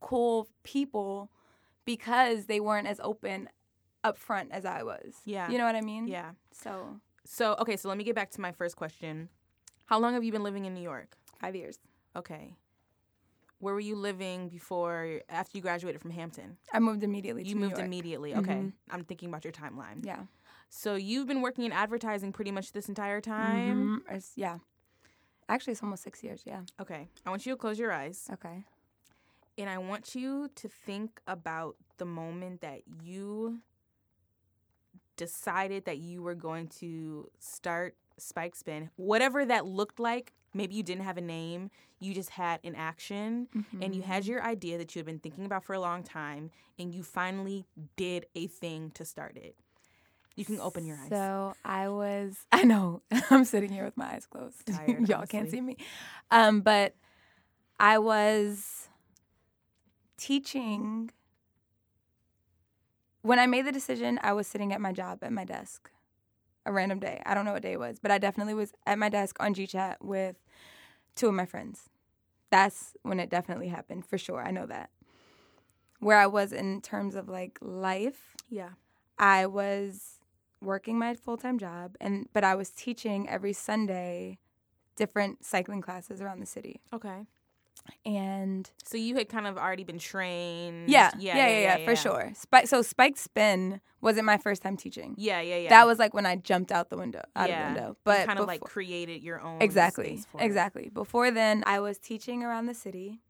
[0.00, 1.30] cool people
[1.84, 3.48] because they weren't as open
[4.02, 5.14] up front as I was.
[5.24, 5.48] Yeah.
[5.50, 6.06] you know what I mean.
[6.08, 9.28] yeah So so okay so let me get back to my first question
[9.86, 11.78] how long have you been living in new york five years.
[12.16, 12.54] okay
[13.64, 17.42] where were you living before after you graduated from hampton I moved immediately.
[17.44, 18.72] you to New moved immediately okay Mhm.
[18.90, 20.22] i'm thinking about your timeline Yeah.
[20.68, 24.00] so you've been working in advertising pretty much this entire time Mhm.
[24.18, 24.58] It's- yeah.
[25.46, 26.42] Actually, it's almost six years.
[26.46, 26.62] Yeah.
[26.80, 28.64] okay i want you to close your eyes Okay.
[29.58, 33.60] and I want you to think about the moment that you
[35.16, 40.82] decided that you were going to start Spiked Spin, whatever that looked like, maybe you
[40.82, 43.82] didn't have a name, you just had an action mm-hmm.
[43.82, 44.30] and you had Mm-hmm.
[44.32, 47.66] your idea that you had been thinking about for a long time and you finally
[47.96, 49.56] did a thing to start it.
[50.36, 51.10] You can open your eyes.
[51.10, 54.66] So I was, I know, I'm sitting here with my eyes closed.
[54.66, 55.76] Tired, Y'all can't see me.
[56.30, 56.94] Um, but
[57.78, 58.88] I was
[60.16, 61.10] teaching.
[63.22, 65.90] When I made the decision, I was sitting at my job at my desk,
[66.66, 67.22] a random day.
[67.24, 69.54] I don't know what day it was, but I definitely was at my desk on
[69.54, 70.36] GChat with
[71.14, 71.88] two of my friends.
[72.50, 74.42] That's when it definitely happened, for sure.
[74.42, 74.90] I know that.
[76.00, 78.70] Where I was in terms of like life, yeah.
[79.18, 80.18] I was
[80.60, 84.38] working my full time job, and but I was teaching every Sunday
[84.96, 86.80] different cycling classes around the city.
[86.92, 87.26] Okay.
[88.06, 90.88] And So you had kind of already been trained.
[90.90, 92.32] yeah, yeah, yeah, yeah, for sure.
[92.34, 95.14] Spike, so Spiked Spin wasn't my first time teaching.
[95.18, 95.68] Yeah, yeah, yeah.
[95.70, 97.68] That was like when I jumped out the window, out yeah.
[97.68, 97.88] of the window.
[97.92, 100.44] You But kind of like created your own exactly, space for it.
[100.44, 100.90] exactly.
[100.92, 103.20] Before then, I was teaching around the city,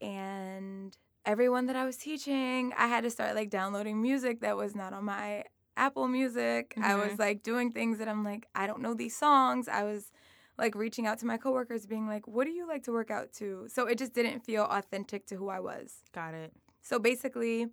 [0.00, 4.74] and everyone that I was teaching, I had to start like downloading music that was
[4.74, 5.44] not on my
[5.76, 6.74] Apple Music.
[6.76, 7.10] I Mhm.
[7.10, 9.68] was like doing things that I'm like, I don't know these songs.
[9.68, 10.10] I was
[10.58, 13.32] like reaching out to my coworkers, being like, "What do you like to work out
[13.34, 15.94] to?" So it just didn't feel authentic to who I was.
[16.14, 16.52] Got it.
[16.82, 17.68] So basically,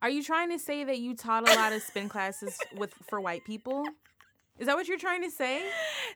[0.00, 3.20] Are you trying to say that you taught a lot of spin classes with for
[3.20, 3.84] white people?
[4.58, 5.62] Is that what you're trying to say?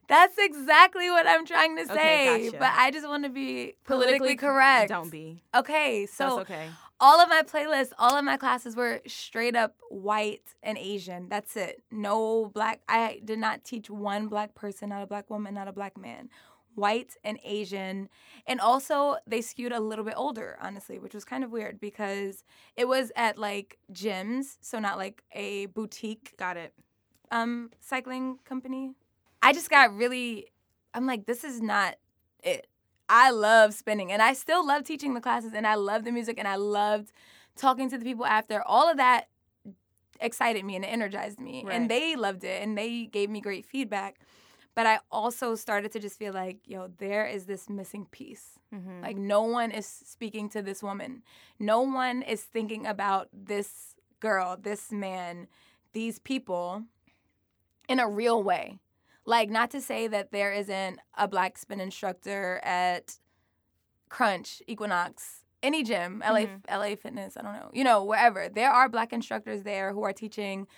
[0.09, 2.45] that's exactly what I'm trying to Okay, say.
[2.47, 2.59] gotcha.
[2.59, 4.89] But I just want to be politically, correct.
[4.89, 5.43] Don't be.
[5.55, 6.69] Okay, so That's okay.
[7.01, 11.29] All of my playlists, all of my classes were straight up white and Asian.
[11.29, 11.83] That's it.
[11.91, 12.81] No black.
[12.89, 16.31] I did not teach one black person, not a black woman, not a black man.
[16.75, 18.09] White and Asian.
[18.47, 22.45] And also, they skewed a little bit older, honestly, which was kind of weird because
[22.77, 26.75] it was at like gyms, so not like a boutique Got it.
[27.31, 28.93] um cycling company.
[29.43, 30.47] I just got really
[30.95, 31.97] I'm like this is not
[32.43, 32.67] it.
[33.09, 36.39] I love spinning and I still love teaching the classes and I love the music
[36.39, 37.13] and I loved
[37.57, 38.63] talking to the people after.
[38.63, 39.29] All of that
[40.21, 41.75] excited me and it energized me Right.
[41.75, 44.17] and they loved it and they gave me great feedback.
[44.75, 48.59] But I also started to just feel like, yo, there is this missing piece.
[48.75, 49.03] Mm-hmm.
[49.03, 51.23] Like no one is speaking to this woman.
[51.59, 55.47] No one is thinking about this girl, this man,
[55.95, 56.83] these people
[57.89, 58.79] in a real way.
[59.27, 63.19] Like not to say that there isn't a black spin instructor at
[64.09, 66.61] Crunch, Equinox, any gym, LA Mhm.
[66.69, 67.71] LA Fitness, I don't know.
[67.73, 68.49] You know, wherever.
[68.49, 70.69] There are black instructors there who are teaching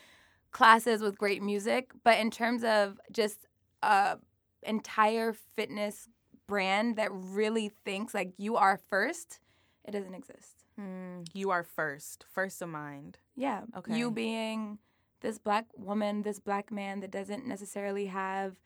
[0.50, 3.46] classes with great music, but in terms of just
[3.82, 4.18] a
[4.62, 6.08] entire fitness
[6.46, 9.40] brand that really thinks like you are first,
[9.84, 10.64] it doesn't exist.
[10.80, 13.18] Mm, you are first, first of mind.
[13.36, 13.64] Yeah.
[13.76, 13.96] Okay.
[13.96, 14.78] You being
[15.20, 18.56] this black woman, this black man that doesn't necessarily have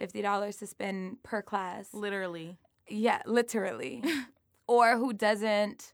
[0.00, 1.88] $50 to spend per class.
[1.92, 2.58] Literally.
[2.88, 4.02] Yeah, literally.
[4.66, 5.92] or who doesn't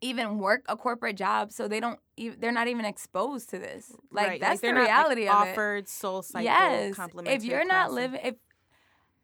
[0.00, 3.92] even work a corporate job so they don't ev- they're not even exposed to this.
[4.10, 5.50] Like Right, that's they're the not, like, reality of it.
[5.50, 6.96] offered SoulCycle yes.
[7.26, 8.36] If you're not living if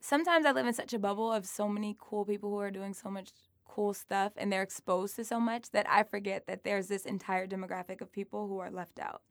[0.01, 2.93] sometimes I live in such a bubble of so many cool people who are doing
[2.93, 3.31] so much
[3.77, 7.47] cool stuff and they're exposed to so much that I forget that there's this entire
[7.47, 9.23] demographic of people who are left out.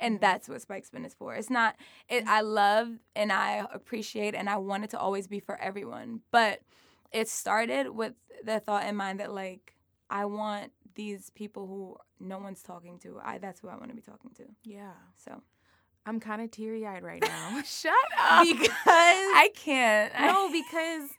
[0.00, 0.20] And Mhm.
[0.20, 1.34] that's what Spiked Spin is for.
[1.34, 1.76] It's not
[2.08, 6.20] it I love and I appreciate and I want it to always be for everyone.
[6.32, 6.60] But
[7.12, 9.76] it started with the thought in mind that like
[10.10, 13.20] I want these people who no one's talking to.
[13.22, 14.44] I that's who I want to be talking to.
[14.64, 14.92] Yeah.
[15.16, 15.40] So
[16.04, 17.62] I'm kind of teary eyed right now.
[17.64, 18.44] shut up.
[18.46, 20.12] because I can't.
[20.20, 21.10] no, because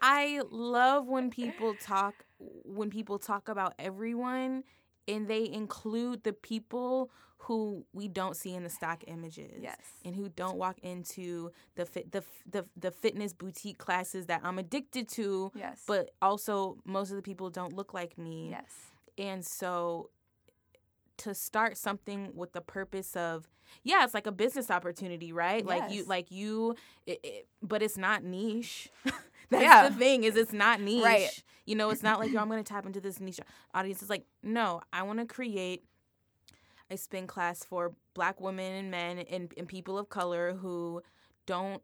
[0.00, 2.24] I love when people talk
[2.64, 4.64] when people talk about everyone
[5.08, 7.10] and they include the people
[7.44, 9.52] who we don't see in the stock images.
[9.62, 9.78] Yes.
[10.04, 14.58] And who don't walk into the fit the the the fitness boutique classes that I'm
[14.58, 15.82] addicted to, Yes.
[15.86, 18.50] but also most of the people don't look like me.
[18.50, 18.72] yes.
[19.18, 20.10] And so
[21.18, 23.48] to start something with the purpose of
[23.84, 25.64] yeah, it's like a business opportunity, right?
[25.64, 26.76] Like you like you
[27.06, 28.88] it, it, but it's not niche.
[29.50, 29.88] That's Yeah.
[29.88, 31.04] the thing is it's not niche.
[31.04, 31.42] Right.
[31.66, 33.40] You know, it's not like yo, I'm going to tap into this niche
[33.74, 34.00] audience.
[34.00, 35.84] It's like, no, I want to create
[36.90, 41.02] a spin class for black women and men and, and people of color who
[41.46, 41.82] don't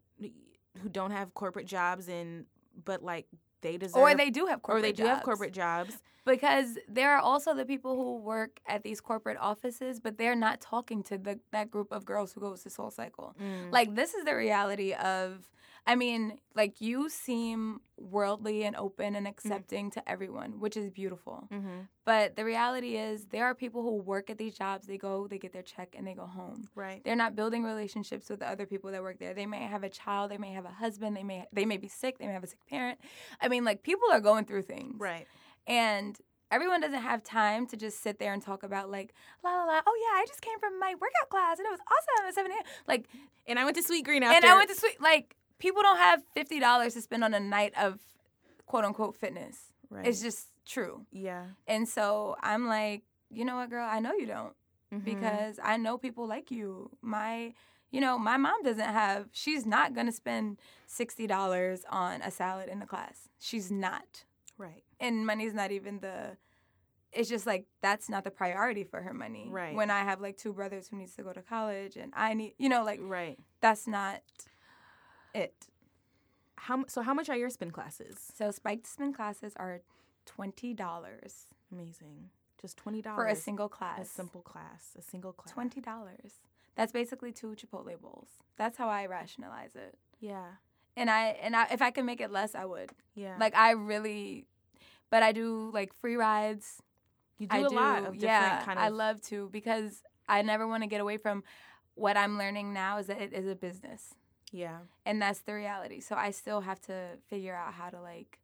[0.81, 2.45] who don't have corporate jobs and
[2.85, 3.25] but like
[3.61, 5.15] they deserve or they do have corporate or they do jobs.
[5.15, 5.97] have corporate jobs.
[6.25, 10.61] because there are also the people who work at these corporate offices, but they're not
[10.61, 13.35] talking to the that group of girls who goes to SoulCycle.
[13.37, 13.71] Mm.
[13.71, 15.47] Like this is the reality of
[15.85, 21.47] I mean, like you seem worldly and open and accepting to everyone, which is beautiful.
[21.51, 21.81] mm-hmm.
[22.05, 25.37] But the reality is there are people who work at these jobs, they go, they
[25.37, 26.69] get their check and they go home.
[26.75, 27.03] right.
[27.03, 29.33] They're not building relationships with the other people that work there.
[29.33, 31.87] They may have a child, they may have a husband, they may they may be
[31.87, 32.99] sick, they may have a sick parent.
[33.41, 34.95] I mean, like people are going through things.
[34.99, 35.27] Right.
[35.65, 36.17] And
[36.49, 39.81] everyone doesn't have time to just sit there and talk about like la la la.
[39.85, 42.51] Oh yeah, I just came from my workout class and it was awesome at seven
[42.51, 42.63] a.m.
[42.87, 43.07] Like,
[43.47, 44.35] And I went to Sweetgreen after.
[44.35, 45.01] and I went to sweet.
[45.01, 47.99] Like, people don't have fifty dollars to spend on a night of
[48.65, 49.57] quote unquote fitness.
[49.89, 50.05] Right.
[50.07, 51.05] It's just true.
[51.11, 51.45] yeah.
[51.67, 53.87] And so I'm like, you know what, girl?
[53.89, 54.53] I know you don't
[54.93, 55.03] Mhm.
[55.03, 56.89] because I know people like you.
[57.01, 57.53] My,
[57.91, 59.29] you know, my mom doesn't have.
[59.31, 63.29] She's not gonna spend sixty dollars on a salad in a class.
[63.39, 64.25] She's not
[64.57, 64.83] right.
[64.99, 66.35] and money's not even the
[67.13, 69.73] it's just like that's not the priority for her money Right.
[69.75, 72.53] when i have like two brothers who needs to go to college and i need
[72.57, 73.37] you know like Right.
[73.61, 74.21] that's not
[75.33, 75.53] it
[76.55, 77.01] How so?
[77.01, 78.17] How much are your spin classes?
[78.37, 79.81] so spiked spin classes are
[80.25, 80.75] $20
[81.71, 82.29] Amazing.
[82.61, 84.95] Just twenty dollars for a single class A simple class.
[84.97, 85.53] A single class.
[85.55, 85.83] $20
[86.75, 90.45] that's basically two chipotle bowls that's how i rationalize it Yeah.
[90.95, 93.35] and i and I, if i could make it less i would Yeah.
[93.39, 94.45] like i really
[95.09, 96.81] but i do like free rides
[97.39, 98.85] you do I a lot of different yeah, kind of.
[98.85, 101.43] I love to because I never want to get away from
[101.93, 104.15] what I'm learning now is that it is a business.
[104.51, 104.79] Yeah.
[105.05, 105.99] And that's the reality.
[105.99, 108.39] So I still have to figure out how to like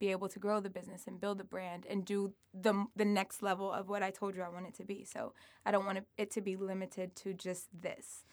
[0.00, 3.42] be able to grow the business and build the brand and do the the next
[3.42, 5.04] level of what I told you I want it to be.
[5.04, 5.32] So
[5.64, 8.24] I don't want it to be limited to just this.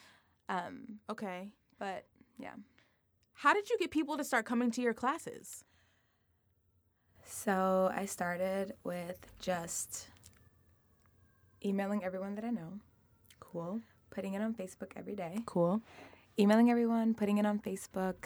[0.49, 1.51] Um, Okay.
[1.79, 2.05] but
[2.39, 2.55] yeah.
[3.33, 5.63] How did you get people to start coming to your classes?
[7.25, 10.07] So I started with just
[11.63, 12.79] emailing everyone that I know,
[13.39, 13.81] Cool.
[14.09, 15.39] putting it on Facebook every day.
[15.45, 15.81] Cool.
[16.39, 18.25] Emailing everyone, putting it on Facebook,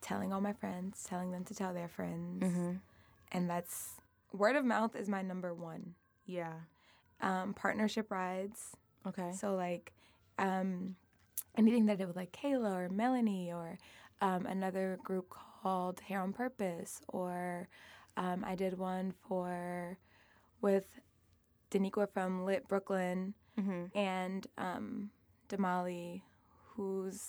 [0.00, 2.42] telling all my friends, telling them to tell their friends.
[2.42, 2.72] Mm-hmm.
[3.32, 3.92] And that's
[4.32, 5.94] word of mouth is my number one.
[6.26, 6.52] Yeah.
[7.20, 8.72] Um, partnership rides.
[9.06, 9.32] Okay.
[9.32, 9.92] So, like,
[10.38, 10.96] um,
[11.56, 13.78] anything that I did with like Kayla or Melanie or
[14.20, 15.30] um, another group
[15.62, 17.68] called Hair on Purpose, or
[18.16, 19.98] um, I did one for
[20.60, 20.84] with
[21.70, 23.96] Daniqua from Lit Brooklyn Mm-hmm.
[23.98, 25.10] and um,
[25.48, 26.20] Damali,
[26.76, 27.22] whose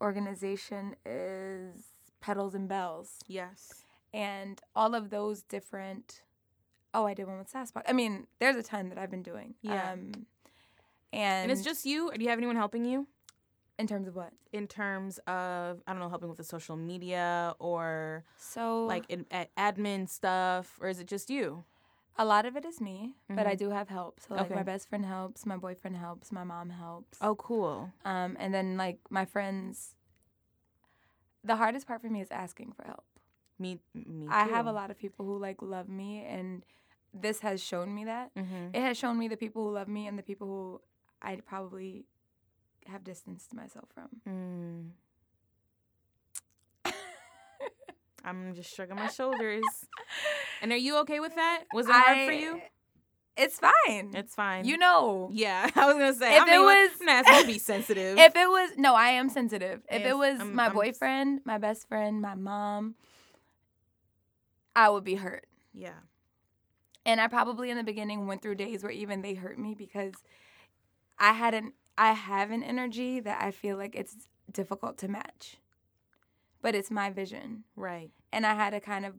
[0.00, 1.84] organization is
[2.20, 3.82] Petals and Bells, Yes.
[4.12, 6.22] and all of those different.
[6.92, 7.82] Oh, I did one with Sasquatch.
[7.88, 9.54] I mean, there's a ton that I've been doing.
[9.62, 9.92] Yeah.
[9.92, 10.26] Um,
[11.12, 13.06] and, And it's just you, or do you have anyone helping you
[13.78, 14.32] in terms of what?
[14.52, 19.24] in terms of I don't know, helping with the social media or So like in,
[19.58, 21.64] admin stuff, or is it just you?
[22.16, 23.58] A lot of it is me, but I Mhm.
[23.58, 24.20] do have help.
[24.20, 24.54] So like Okay.
[24.54, 27.18] my best friend helps, my boyfriend helps, my mom helps.
[27.20, 27.92] Oh, cool.
[28.04, 29.96] Um, and then like my friends.
[31.42, 33.04] The hardest part for me is asking for help.
[33.58, 34.26] Me, me.
[34.28, 36.64] I have a lot of people who like love me, and
[37.12, 38.34] this has shown me that.
[38.34, 38.68] Mm-hmm.
[38.72, 40.80] It has shown me the people who love me and the people who
[41.22, 42.06] I probably
[42.86, 44.08] have distanced myself from.
[44.28, 44.90] Mm.
[48.24, 49.62] I'm just shrugging my shoulders.
[50.62, 51.64] And are you okay with that?
[51.74, 52.60] Was it hard for you?
[53.36, 54.12] It's fine.
[54.14, 54.64] It's fine.
[54.64, 55.28] you know.
[55.32, 56.36] Yeah, I was gonna say.
[56.36, 58.16] If I mean, it was- I'm gonna to be sensitive.
[58.18, 59.82] If it was no, I am sensitive.
[59.90, 62.94] If Yes, it was I'm- my I'm- boyfriend, my best friend, my mom,
[64.76, 65.46] I would be hurt.
[65.72, 66.00] yeah.
[67.06, 70.14] And I probably in the beginning went through days where even they hurt me because
[71.18, 74.16] I had an I have an energy that I feel like it's
[74.50, 75.58] difficult to match.
[76.64, 77.64] But it's my vision.
[77.76, 78.10] Right.
[78.32, 79.16] And I had to kind of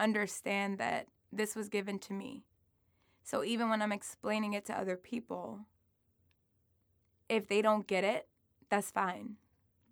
[0.00, 2.42] understand that this was given to me.
[3.22, 5.60] So even when I'm explaining it to other people,
[7.28, 8.26] if they don't get it,
[8.68, 9.36] that's fine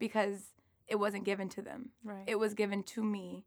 [0.00, 0.50] because
[0.88, 1.90] it wasn't given to them.
[2.02, 2.24] Right.
[2.26, 3.44] It was given to me.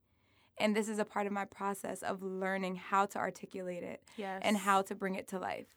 [0.57, 4.39] And this is a part of my process of learning how to articulate it yes.
[4.41, 5.67] and how to bring it to life.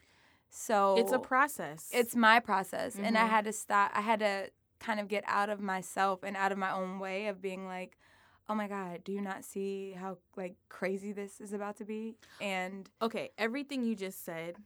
[0.50, 1.88] So it's a process.
[1.92, 3.30] it's my process and i mm-hmm.
[3.30, 4.50] had to stop i had to
[4.81, 7.97] kind of get out of myself and out of my own way of being like
[8.49, 12.16] oh my god do you not see how like crazy this is about to be
[12.40, 13.31] and okay.
[13.38, 14.57] Everything you just said.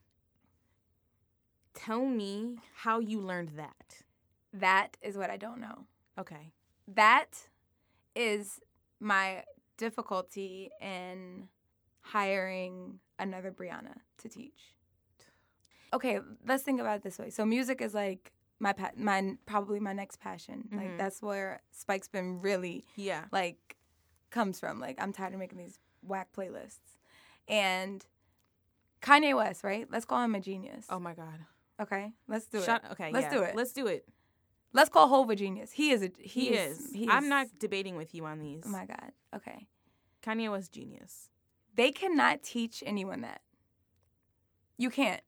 [1.75, 4.03] Tell me how you learned that.
[4.53, 5.85] that is what i don't know
[6.17, 6.53] Okay.
[6.87, 7.33] that
[8.15, 8.61] is
[9.01, 9.43] my
[9.77, 11.49] difficulty in
[12.01, 14.75] hiring another brianna to teach
[15.93, 19.81] okay let's think about it this way so music is like my pa- my probably
[19.81, 20.99] my next passion like Mhm.
[20.99, 23.25] that's where spike's been really Yeah.
[23.33, 23.77] like
[24.31, 24.81] comes from.
[24.81, 26.97] Like I'm tired of making these whack playlists.
[27.49, 28.05] And
[29.03, 29.91] Kanye West, right?
[29.91, 30.87] Let's call him a genius.
[30.89, 31.45] Oh my god.
[31.81, 32.93] Okay, let's do Shut, it.
[32.93, 33.39] Okay, Let's yeah.
[33.39, 33.55] do it.
[33.57, 34.09] Let's do it.
[34.73, 35.73] Let's call Hove a genius.
[35.73, 36.93] He is a he, He, is.
[36.93, 38.63] He I'm is- not debating with you on these.
[38.67, 39.13] Oh my god.
[39.35, 39.69] Okay.
[40.23, 41.29] Kanye was genius.
[41.75, 43.43] They cannot teach anyone that.
[44.79, 45.21] You can't.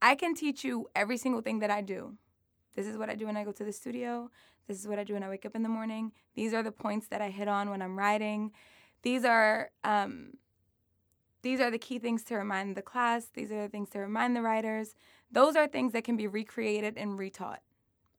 [0.00, 2.16] I can teach you every single thing that I do.
[2.74, 4.30] This is what I do when I go to the studio.
[4.68, 6.12] This is what I do when I wake up in the morning.
[6.34, 8.52] These are the points that I hit on when I'm writing.
[9.02, 10.34] These are um,
[11.42, 13.26] these are the key things to remind the class.
[13.32, 14.94] These are the things to remind the writers.
[15.32, 17.58] Those are things that can be recreated and retaught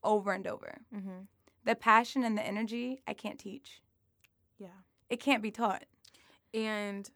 [0.04, 0.80] over and over.
[0.95, 1.22] Mm-hmm.
[1.64, 3.82] The passion and the energy, I can't teach.
[4.58, 4.80] Yeah.
[5.10, 5.84] It can't be taught.
[6.54, 7.10] And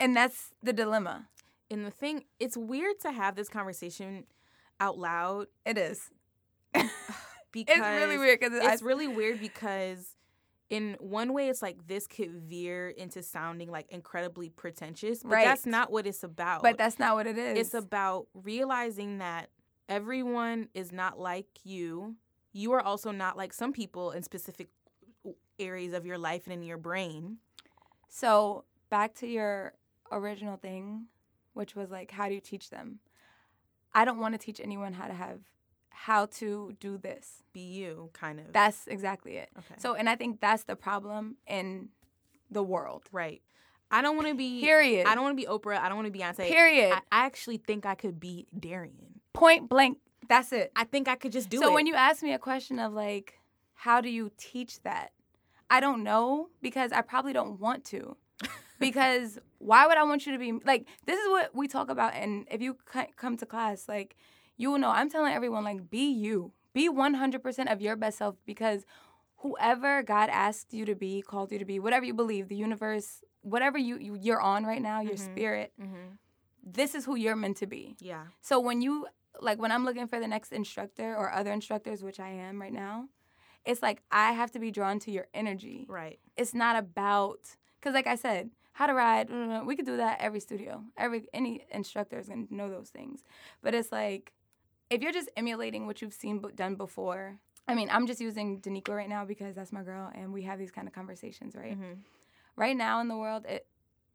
[0.00, 1.28] And that's the dilemma.
[1.70, 4.24] and the thing, it's weird to have this conversation
[4.80, 6.10] out loud It is.
[6.72, 6.88] Because
[7.54, 10.16] it's really weird because It's really weird because
[10.70, 15.44] in one way it's like this could veer into sounding like incredibly pretentious, but Right.
[15.44, 16.62] that's not what it's about.
[16.62, 17.58] but that's not what it is.
[17.58, 19.50] it's about realizing that
[19.88, 22.16] everyone is not like you.
[22.52, 24.68] You are also not like some people in specific
[25.58, 27.38] areas of your life and in your brain.
[28.08, 29.74] so back to your
[30.10, 31.06] original thing,
[31.54, 32.98] which was like, how do you teach them?
[33.94, 35.40] I don't want to teach anyone how to have
[35.92, 37.42] how to do this.
[37.52, 38.52] Be you, kind of.
[38.52, 39.50] That's exactly it.
[39.58, 39.74] okay.
[39.78, 41.88] So, and I think that's the problem in
[42.50, 43.04] the world.
[43.12, 43.40] right.
[43.94, 44.62] I don't want to be.
[44.62, 45.06] Period.
[45.06, 45.78] I don't want to be Oprah.
[45.78, 46.48] I don't want to be Beyonce.
[46.48, 46.92] Period.
[46.92, 49.20] I, I actually think I could be Darian.
[49.34, 49.98] Point blank.
[50.30, 50.72] That's it.
[50.74, 51.66] I think I could just do so it.
[51.66, 53.34] So when you ask me a question of like,
[53.74, 55.10] how do you teach that?
[55.68, 58.16] I don't know because I probably don't want to.
[58.78, 60.86] because why would I want you to be like?
[61.04, 64.16] This is what we talk about, and if you c- come to class, like
[64.56, 64.90] you will know.
[64.90, 68.84] I'm telling everyone like, be you, be 100% of your best self because
[69.38, 73.22] whoever God asked you to be, called you to be, whatever you believe, the universe,
[73.42, 75.34] whatever you, you you're on right now, your Mhm.
[75.34, 76.12] spirit, hmm
[76.64, 77.96] this is who you're meant to be.
[78.00, 78.26] Yeah.
[78.40, 79.08] So when you
[79.40, 82.72] like when I'm looking for the next instructor or other instructors, which I am right
[82.72, 83.08] now,
[83.64, 85.86] it's like I have to be drawn to your energy.
[85.88, 86.20] Right.
[86.36, 87.40] It's not about
[87.80, 90.84] because like I said, how to ride, blah, we could do that every studio.
[90.96, 93.24] Every any instructor is gonna know those things.
[93.60, 94.32] But it's like
[94.92, 97.38] if you're just emulating what you've seen b- done before.
[97.68, 100.58] I mean, I'm just using Danico right now because that's my girl, and we have
[100.58, 101.76] these kind of conversations, right?
[101.76, 101.92] hmm
[102.54, 103.66] right now in the world it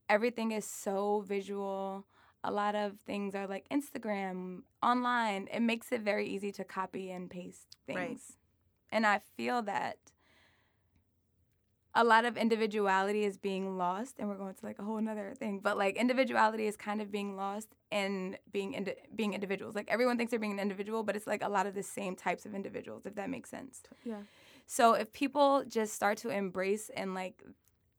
[0.10, 2.06] everything is so visual
[2.44, 7.10] a lot of things are like instagram online it makes it very easy to copy
[7.10, 8.20] and paste things Right.
[8.92, 9.98] and i feel that
[12.00, 15.34] a lot of individuality is being lost and we're going to like a whole nother
[15.38, 19.88] thing but like individuality is kind of being lost in being indi- being individuals like
[19.90, 22.46] everyone thinks they're being an individual but it's like a lot of the same types
[22.46, 24.22] of individuals if that makes sense Yeah.
[24.66, 27.42] so if people just start to embrace and like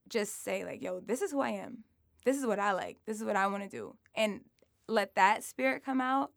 [0.09, 1.84] just say like, yo, this is who I am.
[2.24, 2.96] This is what I like.
[3.07, 3.96] This is what I want to do.
[4.14, 4.40] And
[4.88, 6.30] let that spirit come out,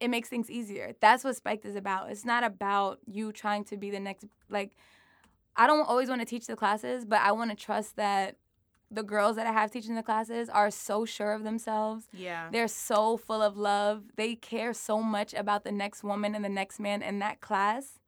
[0.00, 0.94] it makes things easier.
[1.00, 2.10] That's what Spiked is about.
[2.10, 4.72] It's not about you trying to be the next like
[5.56, 8.36] I don't always want to teach the classes, but I want to trust that
[8.90, 12.06] the girls that I have teaching the classes are so sure of themselves.
[12.12, 12.48] Yeah.
[12.52, 14.04] They're so full of love.
[14.16, 17.98] They care so much about the next woman and the next man in that class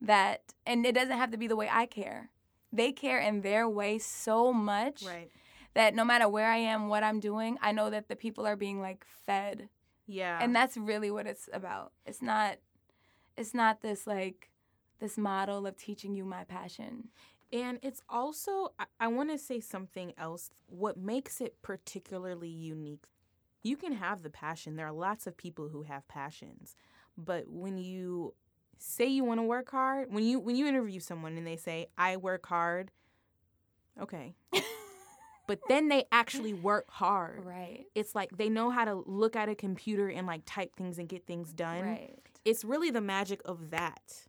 [0.00, 2.30] that, and it doesn't have to be the way I care.
[2.72, 5.30] They care in their way so much Right.
[5.74, 8.56] that no matter where I am, what I'm doing, I know that the people are
[8.56, 9.68] being like fed.
[10.06, 10.38] Yeah.
[10.40, 11.92] And that's really what it's about.
[12.06, 12.58] It's not,
[13.36, 14.50] it's not this like,
[14.98, 17.08] this model of teaching you my passion.
[17.52, 20.50] And it's also, I, I want to say something else.
[20.66, 23.04] What makes it particularly unique,
[23.62, 24.76] you can have the passion.
[24.76, 26.76] There are lots of people who have passions.
[27.16, 28.34] But when you
[28.78, 31.88] say you want to work hard, when you when you interview someone and they say,
[31.96, 32.90] I work hard,
[34.00, 34.34] okay.
[35.46, 37.44] but then they actually work hard.
[37.44, 37.86] Right.
[37.94, 41.08] It's like they know how to look at a computer and like type things and
[41.08, 41.82] get things done.
[41.82, 42.18] Right.
[42.44, 44.27] It's really the magic of that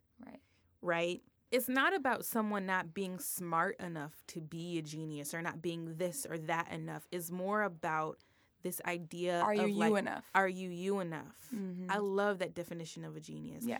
[0.82, 1.22] Right.
[1.50, 5.96] It's not about someone not being smart enough to be a genius or not being
[5.96, 7.08] this or that enough.
[7.10, 8.18] It's more about
[8.62, 10.24] this idea Are you of you like, enough?
[10.34, 11.48] are you you enough?
[11.52, 11.86] Mhm.
[11.88, 13.64] I love that definition of a genius.
[13.66, 13.78] Yeah.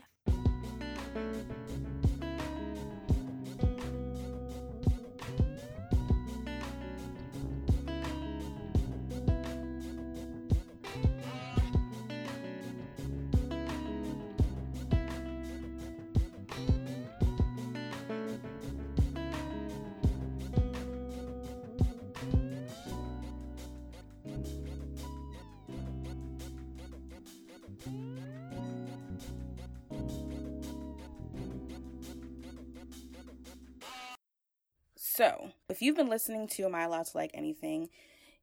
[35.81, 37.89] If you've been listening to Am I Allowed to Like Anything,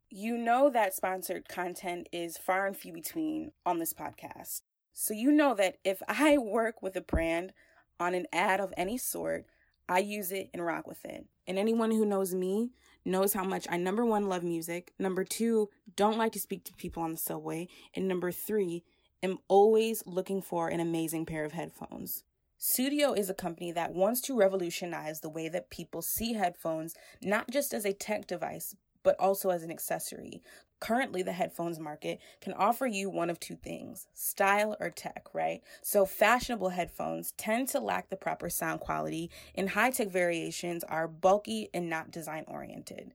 [0.09, 4.61] you know that sponsored content is far and few between on this podcast.
[4.91, 7.53] So, you know that if I work with a brand
[7.99, 9.45] on an ad of any sort,
[9.87, 11.27] I use it and rock with it.
[11.45, 12.71] And anyone who knows me
[13.05, 16.73] knows how much I number one love music, number two, don't like to speak to
[16.73, 18.83] people on the subway, and number three,
[19.21, 22.23] am always looking for an amazing pair of headphones.
[22.59, 27.51] Sudio is a company that wants to revolutionize the way that people see headphones, not
[27.51, 30.41] just as a tech device, but also as an accessory.
[30.79, 35.61] Currently, the headphones market can offer you one of two things style or tech, right?
[35.83, 41.07] So, fashionable headphones tend to lack the proper sound quality, and high tech variations are
[41.07, 43.13] bulky and not design oriented.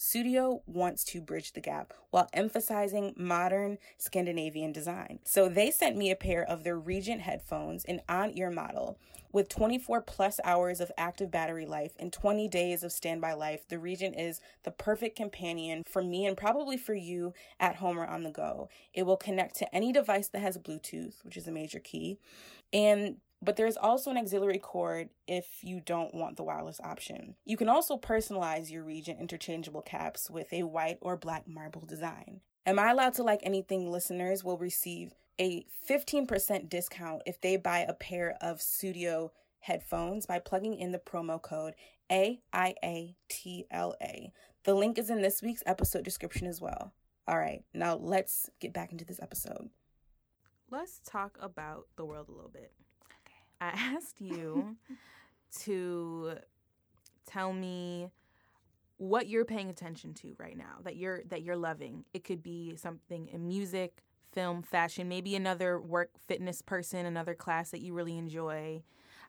[0.00, 5.18] Sudio wants to bridge the gap while emphasizing modern Scandinavian design.
[5.24, 8.98] So they sent me a pair of their Regent headphones, an on ear model.
[9.30, 13.78] With 24 plus hours of active battery life and 20 days of standby life, the
[13.78, 18.22] Regent is the perfect companion for me and probably for you at home or on
[18.22, 18.70] the go.
[18.94, 22.18] It will connect to any device that has Bluetooth, which is a major key,
[22.72, 27.36] and but there's also an auxiliary cord if you don't want the wireless option.
[27.44, 32.40] You can also personalize your Regent interchangeable caps with a white or black marble design.
[32.66, 37.78] Am I allowed to like anything listeners will receive a 15% discount if they buy
[37.78, 39.30] a pair of Sudio
[39.60, 41.74] headphones by plugging in the promo code
[42.10, 42.42] AIATLA.
[44.64, 46.92] The link is in this week's episode description as well.
[47.26, 49.70] All right, now let's get back into this episode.
[50.70, 52.72] Let's talk about the world a little bit.
[53.60, 54.76] I asked you
[55.60, 56.34] to
[57.26, 58.10] tell me
[58.96, 62.04] what you're paying attention to right now that you're that you're loving.
[62.12, 64.02] It could be something in music,
[64.32, 68.82] film, fashion, maybe another work fitness person, another class that you really enjoy.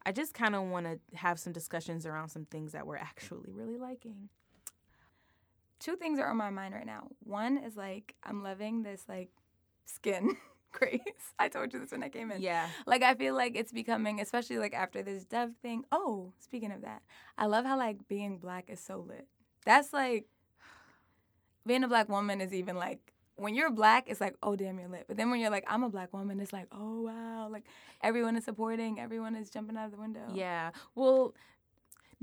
[0.05, 3.51] I just kind of want to have some discussions around some things that we're actually
[3.51, 4.29] really liking.
[5.79, 7.07] Two things are on my mind right now.
[7.23, 9.29] One is like I'm loving this like
[9.86, 10.38] skin
[10.78, 11.01] craze.
[11.39, 12.41] I told you this when I came in.
[12.41, 12.67] Yeah.
[12.86, 15.86] Like I feel like it's becoming, especially like after this Dove thing.
[15.91, 17.01] Oh, speaking of that,
[17.38, 19.28] I love how like being black is so lit.
[19.65, 20.26] That's like
[21.65, 24.88] being a black woman is even like when you're black, it's like, oh damn, you're
[24.88, 25.05] lit.
[25.07, 27.65] But then when you're like, I'm a black woman, it's like, oh wow, like
[28.01, 30.28] everyone is supporting, everyone is jumping out of the window.
[30.34, 30.72] Yeah.
[30.95, 31.34] Well,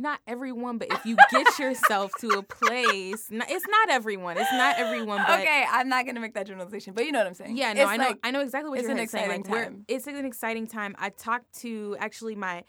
[0.00, 4.38] not everyone, but if you get yourself to a place, it's not everyone.
[4.38, 5.22] It's not everyone.
[5.26, 7.56] But okay, I'm not gonna make that generalization, but you know what I'm saying.
[7.56, 8.04] Yeah, no, it's I know.
[8.06, 9.30] Like, I know exactly what it's you're an saying.
[9.30, 9.84] exciting Like, time.
[9.88, 10.94] It's an exciting time.
[10.98, 12.62] I talked to actually my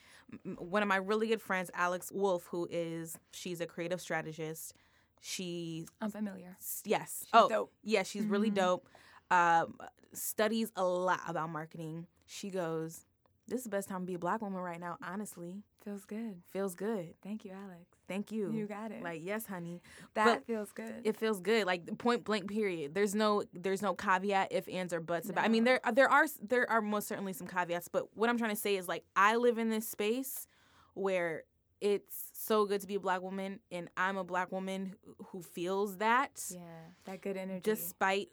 [0.58, 4.74] one of my really good friends, Alex Wolf, who is she's a creative strategist.
[5.22, 6.58] She I'm familiar.
[6.86, 7.20] yes.
[7.26, 7.74] She's oh, dope.
[7.84, 8.56] yeah, she's really Mhm.
[8.56, 8.90] dope.
[9.32, 9.78] Um,
[10.14, 12.08] studies a lot about marketing.
[12.26, 13.06] She goes,
[13.50, 14.98] "This is the best time to be a black woman right now.
[15.02, 16.42] Honestly, Feels good.
[16.52, 17.14] feels good.
[17.24, 17.86] Thank you, Alex.
[18.08, 18.52] Thank you.
[18.52, 19.02] You got it.
[19.04, 19.82] Like yes, honey.
[20.16, 21.02] that but feels good.
[21.04, 22.50] It feels good, like point blank.
[22.50, 22.94] Period.
[22.94, 25.46] There's no, there's no caveat if ands or buts about.
[25.46, 27.88] I mean, there, there are, there are most certainly some caveats.
[27.88, 30.48] But what I'm trying to say is, like, I live in this space
[30.96, 31.44] where
[31.82, 34.96] it's so good to be a black woman, and I'm a black woman
[35.28, 36.60] who- feels that, yeah,
[37.06, 37.62] that good energy.
[37.64, 38.30] despite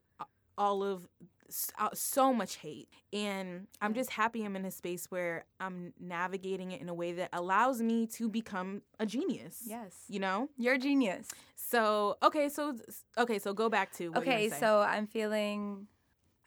[0.58, 1.06] all of
[1.94, 2.88] so much hate.
[3.12, 7.12] And I'm just happy I'm in a space where I'm navigating it in a way
[7.12, 9.62] that allows me to become a genius.
[9.66, 10.48] yes, You know?
[10.56, 11.28] you're a genius.
[11.54, 12.76] So okay, so
[13.18, 15.86] okay, so go back to what you were Okay, so I'm feeling.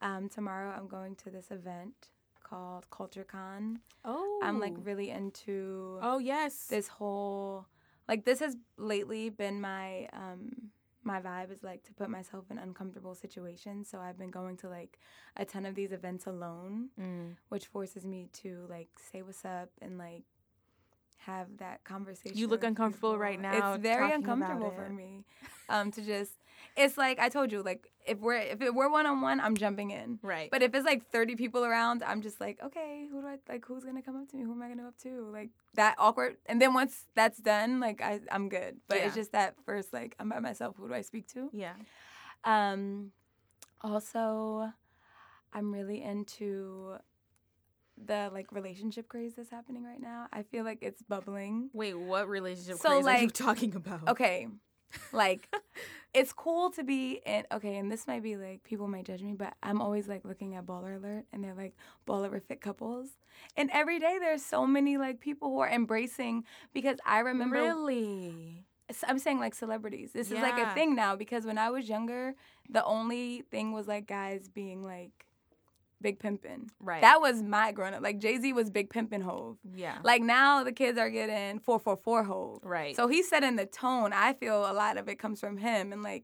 [0.01, 1.93] Um, tomorrow I'm going to this event
[2.41, 3.79] called Culture Con.
[4.05, 7.67] oh, I'm like really into oh yes, this whole
[8.07, 10.71] like this has lately been my um
[11.03, 14.67] my vibe is like to put myself in uncomfortable situations so i've been going to
[14.69, 14.99] like
[15.37, 17.35] a ton of these events alone Mm.
[17.49, 20.23] which forces me to like say what's up and like
[21.25, 23.19] have that conversation You look uncomfortable people.
[23.19, 25.23] right now it's very uncomfortable for me
[25.69, 26.31] um to just
[26.75, 30.19] it's like i told you like if we're if it, we're one-on-one i'm jumping in
[30.23, 30.49] right.
[30.51, 33.65] but if it's like 30 people around, I'm just like, okay, who do I like?
[33.65, 34.43] Who's gonna come up to me?
[34.43, 35.29] Who am I gonna go up to?
[35.31, 36.37] Like that awkward.
[36.47, 38.77] And then once that's done, like I, I'm good.
[38.87, 39.05] But Yeah.
[39.07, 40.75] it's just that first, like I'm by myself.
[40.77, 41.49] Who do I speak to?
[41.53, 41.73] yeah,
[42.43, 43.11] Um,
[43.81, 44.71] also,
[45.53, 46.95] I'm really into
[48.05, 50.27] the like relationship craze that's happening right now.
[50.31, 51.69] I feel like it's bubbling.
[51.73, 54.07] wait, what relationship So, craze are you talking about?
[54.07, 54.47] Okay.
[55.11, 55.47] Like
[56.13, 59.33] it's cool to be in okay, and this might be like people might judge me,
[59.33, 61.75] but I'm always like looking at baller alert and they're like
[62.07, 63.09] baller fit couples.
[63.55, 66.43] And every day there's so many like people who are embracing
[66.73, 68.65] because I remember really?
[69.07, 70.11] I'm saying like celebrities.
[70.13, 72.33] This is like a thing now because when I was younger,
[72.67, 75.27] the only thing was like guys being like
[76.01, 76.69] Big Pimpin'.
[76.79, 77.01] Right.
[77.01, 78.01] That was my growing up.
[78.01, 79.57] Like Jay Z was Big Pimpin' Hove.
[79.75, 79.97] yeah.
[80.03, 82.59] Like now the kids are getting 444 Hove.
[82.63, 82.95] Right.
[82.95, 84.13] So he's setting the tone.
[84.13, 86.23] I feel a lot of it comes from him and like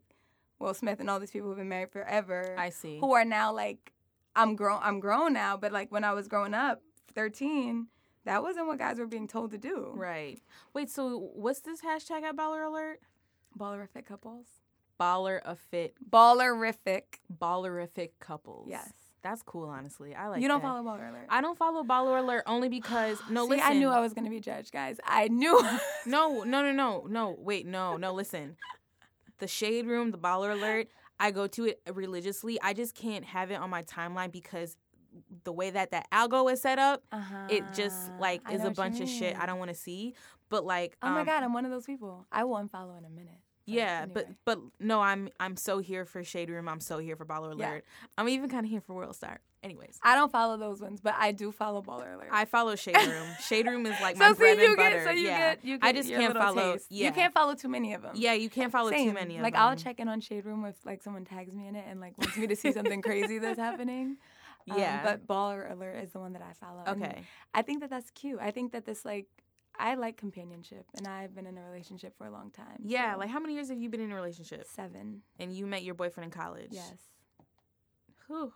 [0.60, 2.56] Will Smith and all these people who've been married forever.
[2.58, 3.00] I see.
[3.00, 3.92] Who are now like
[4.36, 6.82] I'm grown I'm grown now, but like when I was growing up,
[7.14, 7.88] 13,
[8.26, 9.92] that wasn't what guys were being told to do.
[9.94, 10.40] Right.
[10.74, 13.00] Wait, so what's this hashtag at Baller Alert?
[13.58, 14.48] Ballerific couples.
[15.00, 17.20] Baller of fit, Ballerific.
[17.42, 18.68] ballerific couples.
[18.70, 18.92] Yes.
[19.26, 20.14] That's cool, honestly.
[20.14, 20.68] I like you don't that.
[20.68, 21.26] follow Baller Alert.
[21.30, 23.66] I don't follow Baller Alert only because no, See, listen.
[23.68, 25.00] I knew I was gonna be judged, guys.
[25.04, 25.60] I knew.
[26.06, 27.36] No, no, no, no, no.
[27.40, 28.14] Wait, no, no.
[28.14, 28.58] Listen,
[29.40, 30.88] the shade room, the Baller Alert.
[31.20, 32.62] I go to it religiously.
[32.62, 34.78] I just can't have it on my timeline because
[35.44, 37.48] the way that that algo is set up, uh-huh.
[37.50, 40.14] it just like I is a bunch of shit I don't want to see.
[40.50, 42.28] But like, Oh my um, god, I'm one of those people.
[42.32, 43.40] I will unfollow in a minute.
[43.66, 44.12] Yeah, anyway.
[44.14, 46.68] but but no, I'm I'm so here for Shade Room.
[46.70, 47.84] I'm so here for Baller Alert.
[47.86, 48.08] Yeah.
[48.18, 49.40] I'm even kind of here for World Star.
[49.64, 52.28] Anyways, I don't follow those ones, but I do follow Baller Alert.
[52.32, 53.28] I follow Shade Room.
[53.48, 55.04] Shade Room is like so my see, bread you and get butter.
[55.06, 55.38] so you yeah.
[55.56, 56.74] get you get I just can't follow.
[56.74, 56.86] taste.
[56.92, 58.12] Yeah, You can't follow too many of them.
[58.16, 59.08] Yeah, you can't follow Same.
[59.10, 59.44] too many of them.
[59.44, 59.64] like them.
[59.64, 62.16] I'll check in on Shade Room if like someone tags me in it and like
[62.20, 64.18] wants me to see something crazy that's happening.
[64.70, 65.02] Um, Yeah.
[65.04, 66.84] but Baller Alert is the one that I follow.
[66.88, 67.24] Okay.
[67.56, 68.38] I think that that's cute.
[68.40, 69.26] I think that this like
[69.80, 72.80] I like companionship, and I've been in a relationship for a long time.
[72.84, 74.66] Yeah, so- like how many years have you been in a relationship?
[74.66, 75.22] seven.
[75.40, 76.72] And you met your boyfriend in college?
[76.72, 76.94] Yes.
[78.28, 78.54] Whew.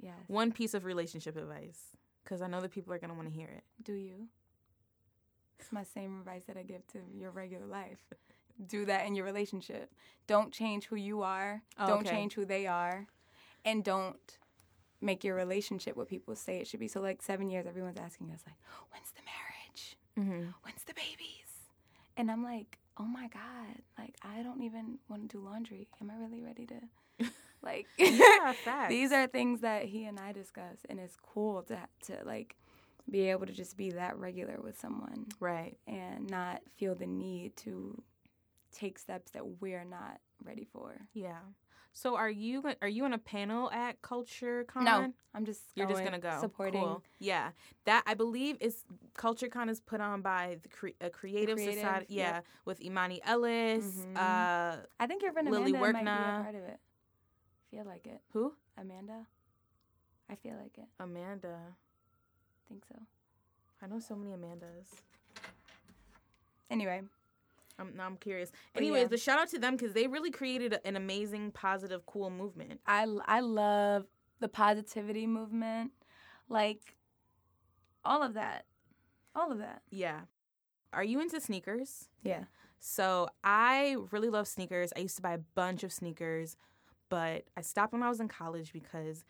[0.00, 0.14] Yes.
[0.26, 1.80] One piece of relationship advice,
[2.24, 3.64] because I know that people are gonna want to hear it.
[3.82, 4.28] Do you?
[5.58, 8.00] It's my same advice that I give to your regular life.
[8.66, 9.92] Do that in your relationship.
[10.26, 11.62] Don't change who you are.
[11.78, 12.10] Oh, don't okay.
[12.10, 13.06] change who they are.
[13.64, 14.38] And don't
[15.00, 16.88] make your relationship what people say it should be.
[16.88, 18.56] So like seven years, everyone's asking us like,
[18.92, 19.51] when's the marriage?
[20.18, 20.50] Mm-hmm.
[20.62, 21.68] When's the babies?
[22.16, 25.88] And I'm like, oh my God, like I don't even want to do laundry.
[26.00, 27.28] Am I really ready to
[27.62, 28.54] like Yeah,
[28.88, 32.56] these are things that he and I discuss and it's cool to to like
[33.10, 35.76] be able to just be that regular with someone right.
[35.88, 38.00] and not feel the need to
[38.72, 40.94] take steps that we're not ready for.
[41.12, 41.40] Yeah.
[41.94, 44.84] So are you are you on a panel at Culture Con?
[44.84, 47.02] No, I'm just You're just going, gonna go supporting Cool.
[47.18, 47.50] Yeah,
[47.84, 48.84] that I believe is
[49.14, 52.06] Culture Con is put on by the cre- a creative, Creative, society.
[52.14, 52.34] yep.
[52.34, 53.84] Yeah, with Imani Ellis.
[54.06, 54.16] Mhm.
[54.16, 56.80] Uh, I think your friend Lily Amanda might be part of it.
[57.70, 58.20] Feel like it.
[58.32, 58.54] who?
[58.78, 59.26] Amanda?
[60.30, 60.88] I feel like it.
[60.98, 61.58] Amanda.
[62.68, 62.98] think so.
[63.82, 64.86] I know so many Amandas.
[66.70, 67.02] Anyway,
[67.78, 68.50] I'm now I'm curious.
[68.72, 69.08] But Anyways, yeah.
[69.08, 72.80] the shout out to them because they really created an amazing, positive, cool movement.
[72.86, 74.06] I I love
[74.40, 75.92] the positivity movement,
[76.48, 76.96] like
[78.04, 78.66] all of that,
[79.34, 79.82] all of that.
[79.90, 80.20] Yeah.
[80.92, 82.08] Are you into sneakers?
[82.22, 82.44] Yeah.
[82.78, 84.92] So I really love sneakers.
[84.96, 86.56] I used to buy a bunch of sneakers,
[87.08, 89.24] but I stopped when I was in college because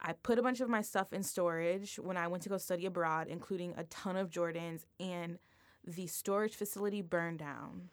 [0.00, 2.86] I put a bunch of my stuff in storage when I went to go study
[2.86, 5.38] abroad, including a ton of Jordans, and
[5.86, 7.88] the storage facility burned down.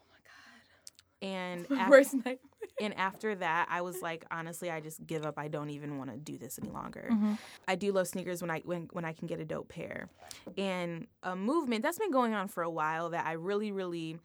[0.00, 1.78] Oh my And god.
[1.80, 2.40] af- Worst night.
[2.80, 5.38] and after that, I was like, honestly, I just give up.
[5.38, 7.08] I don't even want to do this any longer.
[7.12, 7.38] Mhm.
[7.68, 10.08] I do love sneakers when I when when I can get a dope pair.
[10.56, 14.18] And a movement that's been going on for a while that I really really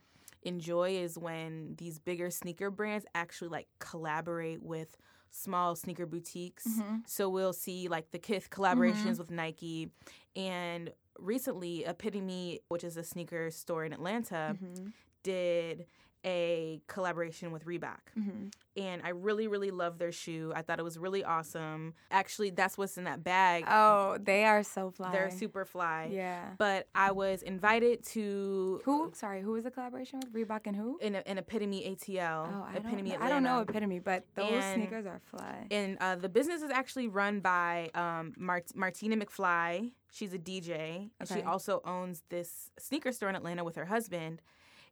[0.44, 4.96] enjoy is when these bigger sneaker brands actually like collaborate with
[5.30, 6.66] small sneaker boutiques.
[6.66, 7.02] Mhm.
[7.08, 9.92] So we'll see like the Kith collaborations with Nike
[10.36, 14.94] and recently Epitome, which is a sneaker store in Atlanta, Mhm.
[15.24, 15.86] did
[16.26, 18.52] a collaboration with Reebok Mhm.
[18.76, 20.52] and I really, really love their shoe.
[20.54, 21.94] I thought it was really awesome.
[22.12, 23.64] Actually, that's what's in that bag.
[23.68, 25.12] Oh, they are so fly.
[25.12, 26.10] They're super fly.
[26.12, 26.56] Yeah.
[26.58, 29.12] But I was invited to Who?
[29.14, 30.98] Sorry, who was the collaboration with Reebok and who?
[31.00, 32.50] in an Epitome ATL.
[32.52, 33.22] Oh, I Epitome don't.
[33.22, 33.62] I don't know.
[33.62, 35.68] Epitome, but those And- sneakers are fly.
[35.72, 39.94] And uh, the business is actually run by um, Mart- Martina McFly.
[40.12, 41.10] She's a DJ.
[41.20, 44.42] And She also owns this sneaker store in Atlanta with her husband.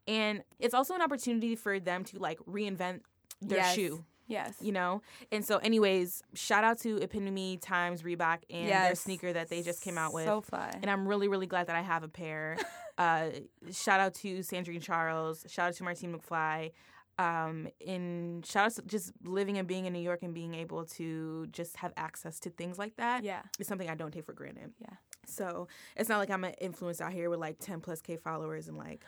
[0.07, 3.01] And it's also an opportunity for them to like reinvent
[3.41, 3.76] their Yes.
[3.76, 4.05] shoe.
[4.28, 4.55] Yes.
[4.59, 9.49] you know and so anyways shout out to epitome times reebok and their sneaker that
[9.49, 10.72] they just came out with So fly.
[10.82, 12.57] and i'm really really glad that i have a pair
[12.97, 13.28] uh,
[13.72, 16.72] shout out to sandrine charles shout out to martine mcfly
[17.18, 20.86] um, in shout out to just living and being in new york and being able
[20.86, 23.41] to just have access to things like that yeah.
[23.59, 24.95] is something i don't take for granted Yeah.
[25.26, 28.68] so it's not like i'm an influencer out here with like 10 plus k followers
[28.68, 29.03] and like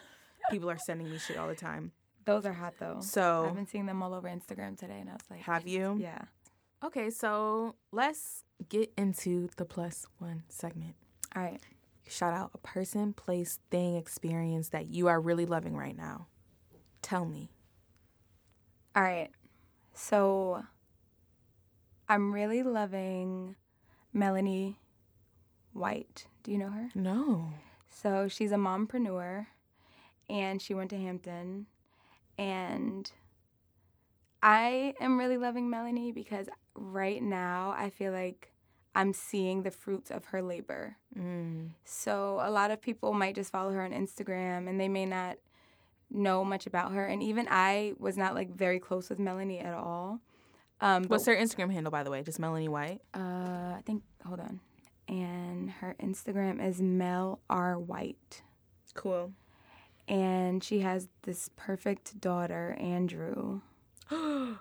[0.51, 1.91] people are sending me shit all the time
[2.25, 2.99] Those are hot though.
[3.01, 5.97] so I've been seeing them all over Instagram today, and I was like, have you
[5.99, 6.21] yeah.
[6.83, 10.93] Okay, so let's get into the plus one segment.
[11.35, 11.59] All right.
[12.07, 16.27] Shout out a person, place, thing, experience that you are really loving right now.
[17.01, 17.49] Tell me.
[18.97, 19.29] All right.
[19.93, 20.63] So
[22.09, 23.55] I'm really loving
[24.11, 24.79] Melanie
[25.71, 26.25] White.
[26.41, 26.89] Do you know her?
[26.95, 27.53] No.
[27.91, 29.45] So she's a mompreneur
[30.27, 31.67] and she went to Hampton.
[32.39, 33.11] And
[34.41, 38.51] I am really loving Melanie because right now I feel like
[38.95, 40.97] I'm seeing the fruits of her labor.
[41.15, 41.69] Mm.
[41.85, 45.37] So a lot of people might just follow her on Instagram and they may not
[46.09, 47.05] know much about her.
[47.05, 50.19] And even I was not like very close with Melanie at all.
[50.79, 52.21] Um, What's her Instagram handle, by the way?
[52.23, 53.01] Just Melanie White.
[53.13, 54.59] uh, I think hold on.
[55.07, 58.43] And her Instagram is Mel R White.
[58.93, 59.31] Cool.
[60.07, 63.61] And she has this perfect daughter, Andrew.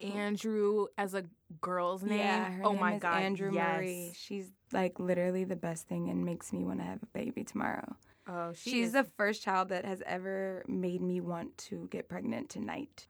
[0.00, 1.24] Andrew as a
[1.60, 2.18] girl's name.
[2.18, 3.22] Yeah, oh name my god.
[3.22, 3.76] Andrew yes.
[3.76, 4.12] Marie.
[4.14, 7.96] She's like literally the best thing and makes me want to have a baby tomorrow.
[8.28, 12.08] Oh, she She's is- the first child that has ever made me want to get
[12.08, 13.06] pregnant tonight.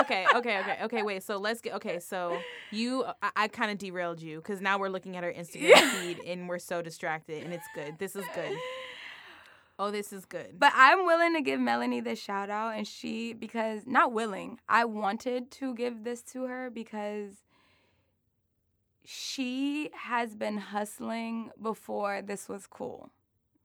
[0.00, 1.02] okay, okay, okay, okay.
[1.02, 2.00] Wait, so let's get okay.
[2.00, 2.38] So
[2.72, 6.18] you, I, I kind of derailed you because now we're looking at her Instagram feed
[6.26, 7.98] and we're so distracted, and it's good.
[7.98, 8.56] This is good.
[9.80, 10.58] Oh, this is good.
[10.58, 14.84] But I'm willing to give Melanie this shout out, and she, because not willing, I
[14.86, 17.34] wanted to give this to her because
[19.04, 23.10] she has been hustling before this was cool.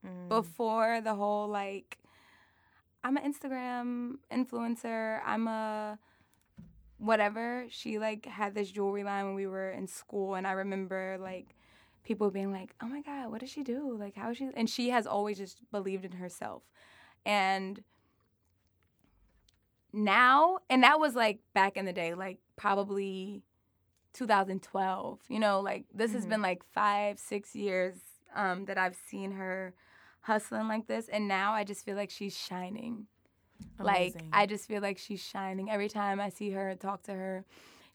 [0.04, 0.28] Mm.
[0.28, 1.98] Before the whole like,
[3.02, 5.98] I'm an Instagram influencer, I'm a
[6.98, 7.66] whatever.
[7.70, 11.54] She like had this jewelry line when we were in school, and I remember like
[12.04, 13.96] people being like, "Oh my god, what does she do?
[13.98, 16.62] Like, how is she?" And she has always just believed in herself,
[17.24, 17.82] and
[19.92, 23.42] now, and that was like back in the day, like probably
[24.12, 25.20] 2012.
[25.28, 26.28] You know, like this has Mhm.
[26.30, 27.96] been like five, six years
[28.34, 29.74] um, that I've seen her
[30.24, 33.06] hustling like this, and now I just feel like she's shining.
[33.78, 37.44] Like I just feel like she's shining every time I see her, talk to her.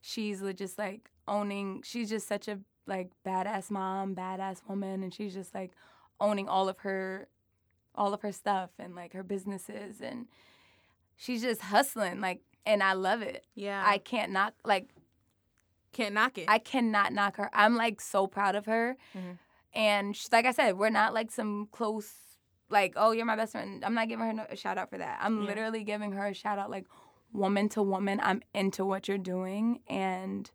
[0.00, 1.82] She's just like owning.
[1.84, 5.72] She's just such a like badass mom, badass woman, and she's just like
[6.20, 7.28] owning all of her,
[7.94, 10.26] all of her stuff and like her businesses, and
[11.16, 12.20] she's just hustling.
[12.20, 13.44] Like, and I love it.
[13.54, 14.88] yeah, I can't knock like
[15.92, 16.44] can't knock it.
[16.48, 17.50] I cannot knock her.
[17.52, 18.96] I'm like so proud of her.
[19.16, 19.38] Mhm.
[19.74, 22.12] And she's, like I said, we're not like some close,
[22.68, 23.84] like, oh, you're my best friend.
[23.84, 25.18] I'm not giving her no, a shout out for that.
[25.22, 25.46] I'm Yeah.
[25.48, 26.86] literally giving her a shout out, like,
[27.32, 28.20] woman to woman.
[28.22, 29.80] I'm into what you're doing.
[29.88, 30.50] And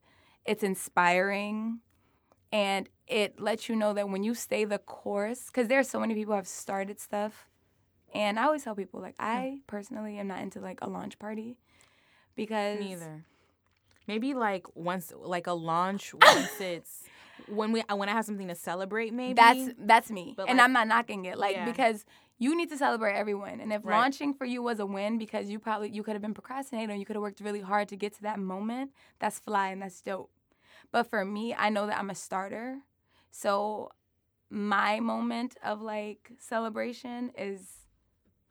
[0.45, 1.79] it's inspiring.
[2.51, 5.99] And it lets you know that when you stay the course, because there are so
[5.99, 7.47] many people who have started stuff.
[8.13, 11.57] And I always tell people, like, I personally am not into like a launch party
[12.35, 13.25] because Neither.
[14.07, 17.03] Maybe like once, like a launch once it's
[17.47, 19.13] when we when I have something to celebrate.
[19.13, 21.37] Maybe That's that's me, But, and like- I'm not knocking it.
[21.37, 21.65] Like Yeah.
[21.65, 22.05] because
[22.37, 23.97] you need to celebrate everyone, and if Right.
[23.97, 26.99] launching for you was a win because you probably you could have been procrastinating, or
[26.99, 28.91] you could have worked really hard to get to that moment.
[29.19, 30.31] That's fly and that's dope.
[30.91, 32.79] But for me, I know that I'm a starter,
[33.31, 33.91] so
[34.49, 37.84] my moment of like celebration is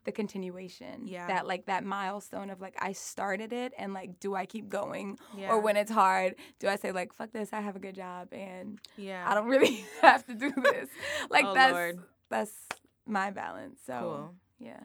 [0.05, 1.07] the continuation.
[1.07, 1.27] Yeah.
[1.27, 5.17] That like that milestone of like I started it and like do I keep going
[5.37, 5.49] yeah.
[5.49, 8.29] or when it's hard do I say like fuck this I have a good job
[8.31, 9.25] and yeah.
[9.27, 10.89] I don't really have to do this.
[11.29, 11.99] Like Oh, that's Lord.
[12.29, 12.53] that's
[13.05, 13.79] my balance.
[13.85, 14.35] So Cool.
[14.59, 14.79] yeah.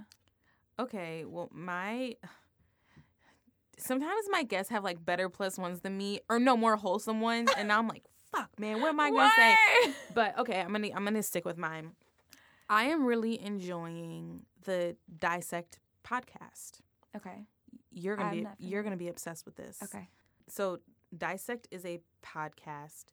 [0.79, 2.17] Okay, well, my
[3.77, 7.51] sometimes my guests have like better plus ones than me, or no more wholesome ones,
[7.57, 9.93] and I'm like, fuck, man, what am I gonna say?
[10.15, 11.93] But okay, I'm gonna I'm gonna stick with mine.
[12.69, 16.81] I am really enjoying the dissect podcast.
[17.17, 17.47] Okay.
[17.91, 19.79] You're gonna I'm be you're gonna be obsessed with this.
[19.83, 20.09] Okay.
[20.49, 20.81] So
[21.17, 23.07] dissect is a podcast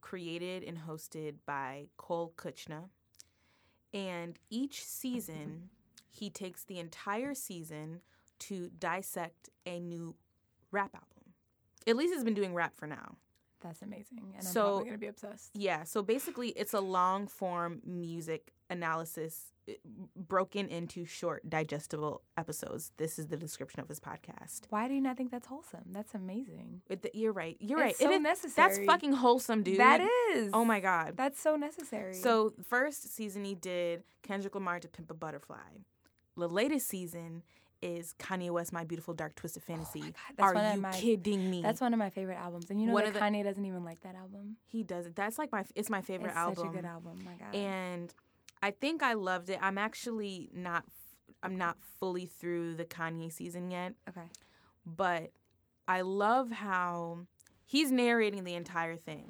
[0.00, 2.90] created and hosted by Cole Kuchna,
[3.92, 5.70] and each season
[6.10, 8.00] he takes the entire season
[8.38, 10.14] to dissect a new
[10.70, 11.32] rap album.
[11.86, 13.16] At least he's been doing rap for now.
[13.60, 14.34] That's amazing.
[14.36, 15.50] And I'm probably gonna be obsessed.
[15.54, 19.53] Yeah, so basically it's a long form music analysis
[20.16, 22.92] broken into short digestible episodes.
[22.96, 24.62] This is the description of his podcast.
[24.70, 25.84] Why do you not think that's wholesome?
[25.90, 26.82] That's amazing.
[26.88, 27.56] It, you're right.
[27.60, 28.08] You're It's right.
[28.08, 28.74] so It is- necessary.
[28.76, 29.78] That's fucking wholesome, dude.
[29.78, 30.50] That is.
[30.52, 31.14] Oh my god.
[31.16, 32.14] That's so necessary.
[32.14, 35.56] So first season he did Kendrick Lamar to Pimp a Butterfly.
[36.36, 37.42] The latest season
[37.82, 40.02] is Kanye West, My Beautiful Dark Twisted oh Fantasy.
[40.06, 41.62] Oh that's Are you my- kidding me?
[41.62, 42.70] that's one of my favorite albums.
[42.70, 44.56] And you know One that the- Kanye doesn't even like that album.
[44.66, 45.14] he does it.
[45.16, 46.56] That's like my it's my favorite it's album.
[46.56, 47.18] such a good album.
[47.24, 47.54] My God.
[47.54, 48.14] and
[48.64, 49.58] I think I loved it.
[49.60, 50.84] I'm actually not
[51.42, 54.28] I'm not fully through the Kanye season yet, okay.
[54.86, 55.30] but
[55.86, 57.26] I love how
[57.66, 59.26] he's narrating the entire thing.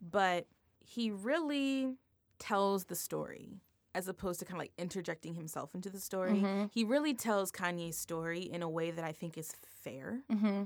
[0.00, 0.46] But
[0.78, 1.96] he really
[2.38, 3.60] tells the story
[3.94, 6.34] as opposed to kind of like interjecting himself into the story.
[6.40, 6.70] Mhm.
[6.72, 9.52] He really tells Kanye's story in a way that I think is
[9.82, 10.62] fair Mm-hmm.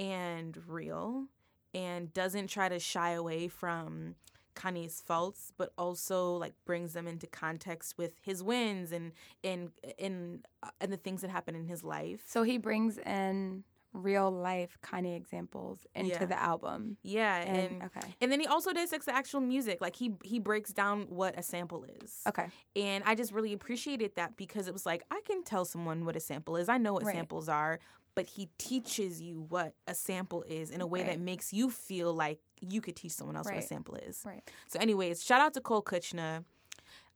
[0.00, 1.26] and real
[1.72, 4.16] and doesn't try to shy away from
[4.56, 9.12] Kanye's faults, but also like brings them into context with his wins and
[9.44, 12.22] and and uh, and the things that happen in his life.
[12.26, 16.24] So he brings in real life Kanye examples into Yeah.
[16.26, 16.98] the album.
[17.02, 18.14] Yeah, And, and okay.
[18.20, 19.80] and then he also dissects the actual music.
[19.80, 22.20] Like he he breaks down what a sample is.
[22.26, 22.48] Okay.
[22.74, 26.16] And I just really appreciated that because it was like I can tell someone what
[26.16, 26.68] a sample is.
[26.68, 27.14] I know what Right.
[27.14, 27.78] samples are,
[28.16, 32.12] but he teaches you what a sample is in a way that makes you feel
[32.12, 34.22] like you could teach someone else what a sample is.
[34.26, 34.42] Right.
[34.66, 36.42] So, anyways, shout out to Cole Kuchna.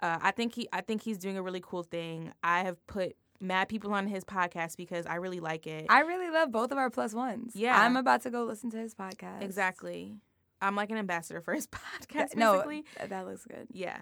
[0.01, 2.33] Uh, I think he I think he's doing a really cool thing.
[2.45, 5.87] I have put mad people on his podcast because I really like it.
[5.89, 7.53] I really love both of our plus ones.
[7.57, 7.81] Yeah.
[7.81, 9.43] I'm about to go listen to his podcast.
[9.43, 10.15] exactly.
[10.63, 11.67] I'm like an ambassador for his
[12.07, 12.85] podcast, No, basically.
[13.09, 13.69] that looks good.
[13.73, 13.97] Yeah.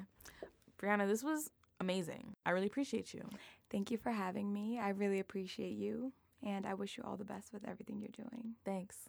[0.83, 2.35] Brianna, this was amazing.
[2.45, 3.29] I really appreciate you.
[3.71, 4.79] Thank you for having me.
[4.81, 6.13] I really appreciate you.
[6.45, 8.55] And I wish you all the best with everything you're doing.
[8.65, 9.09] Thanks.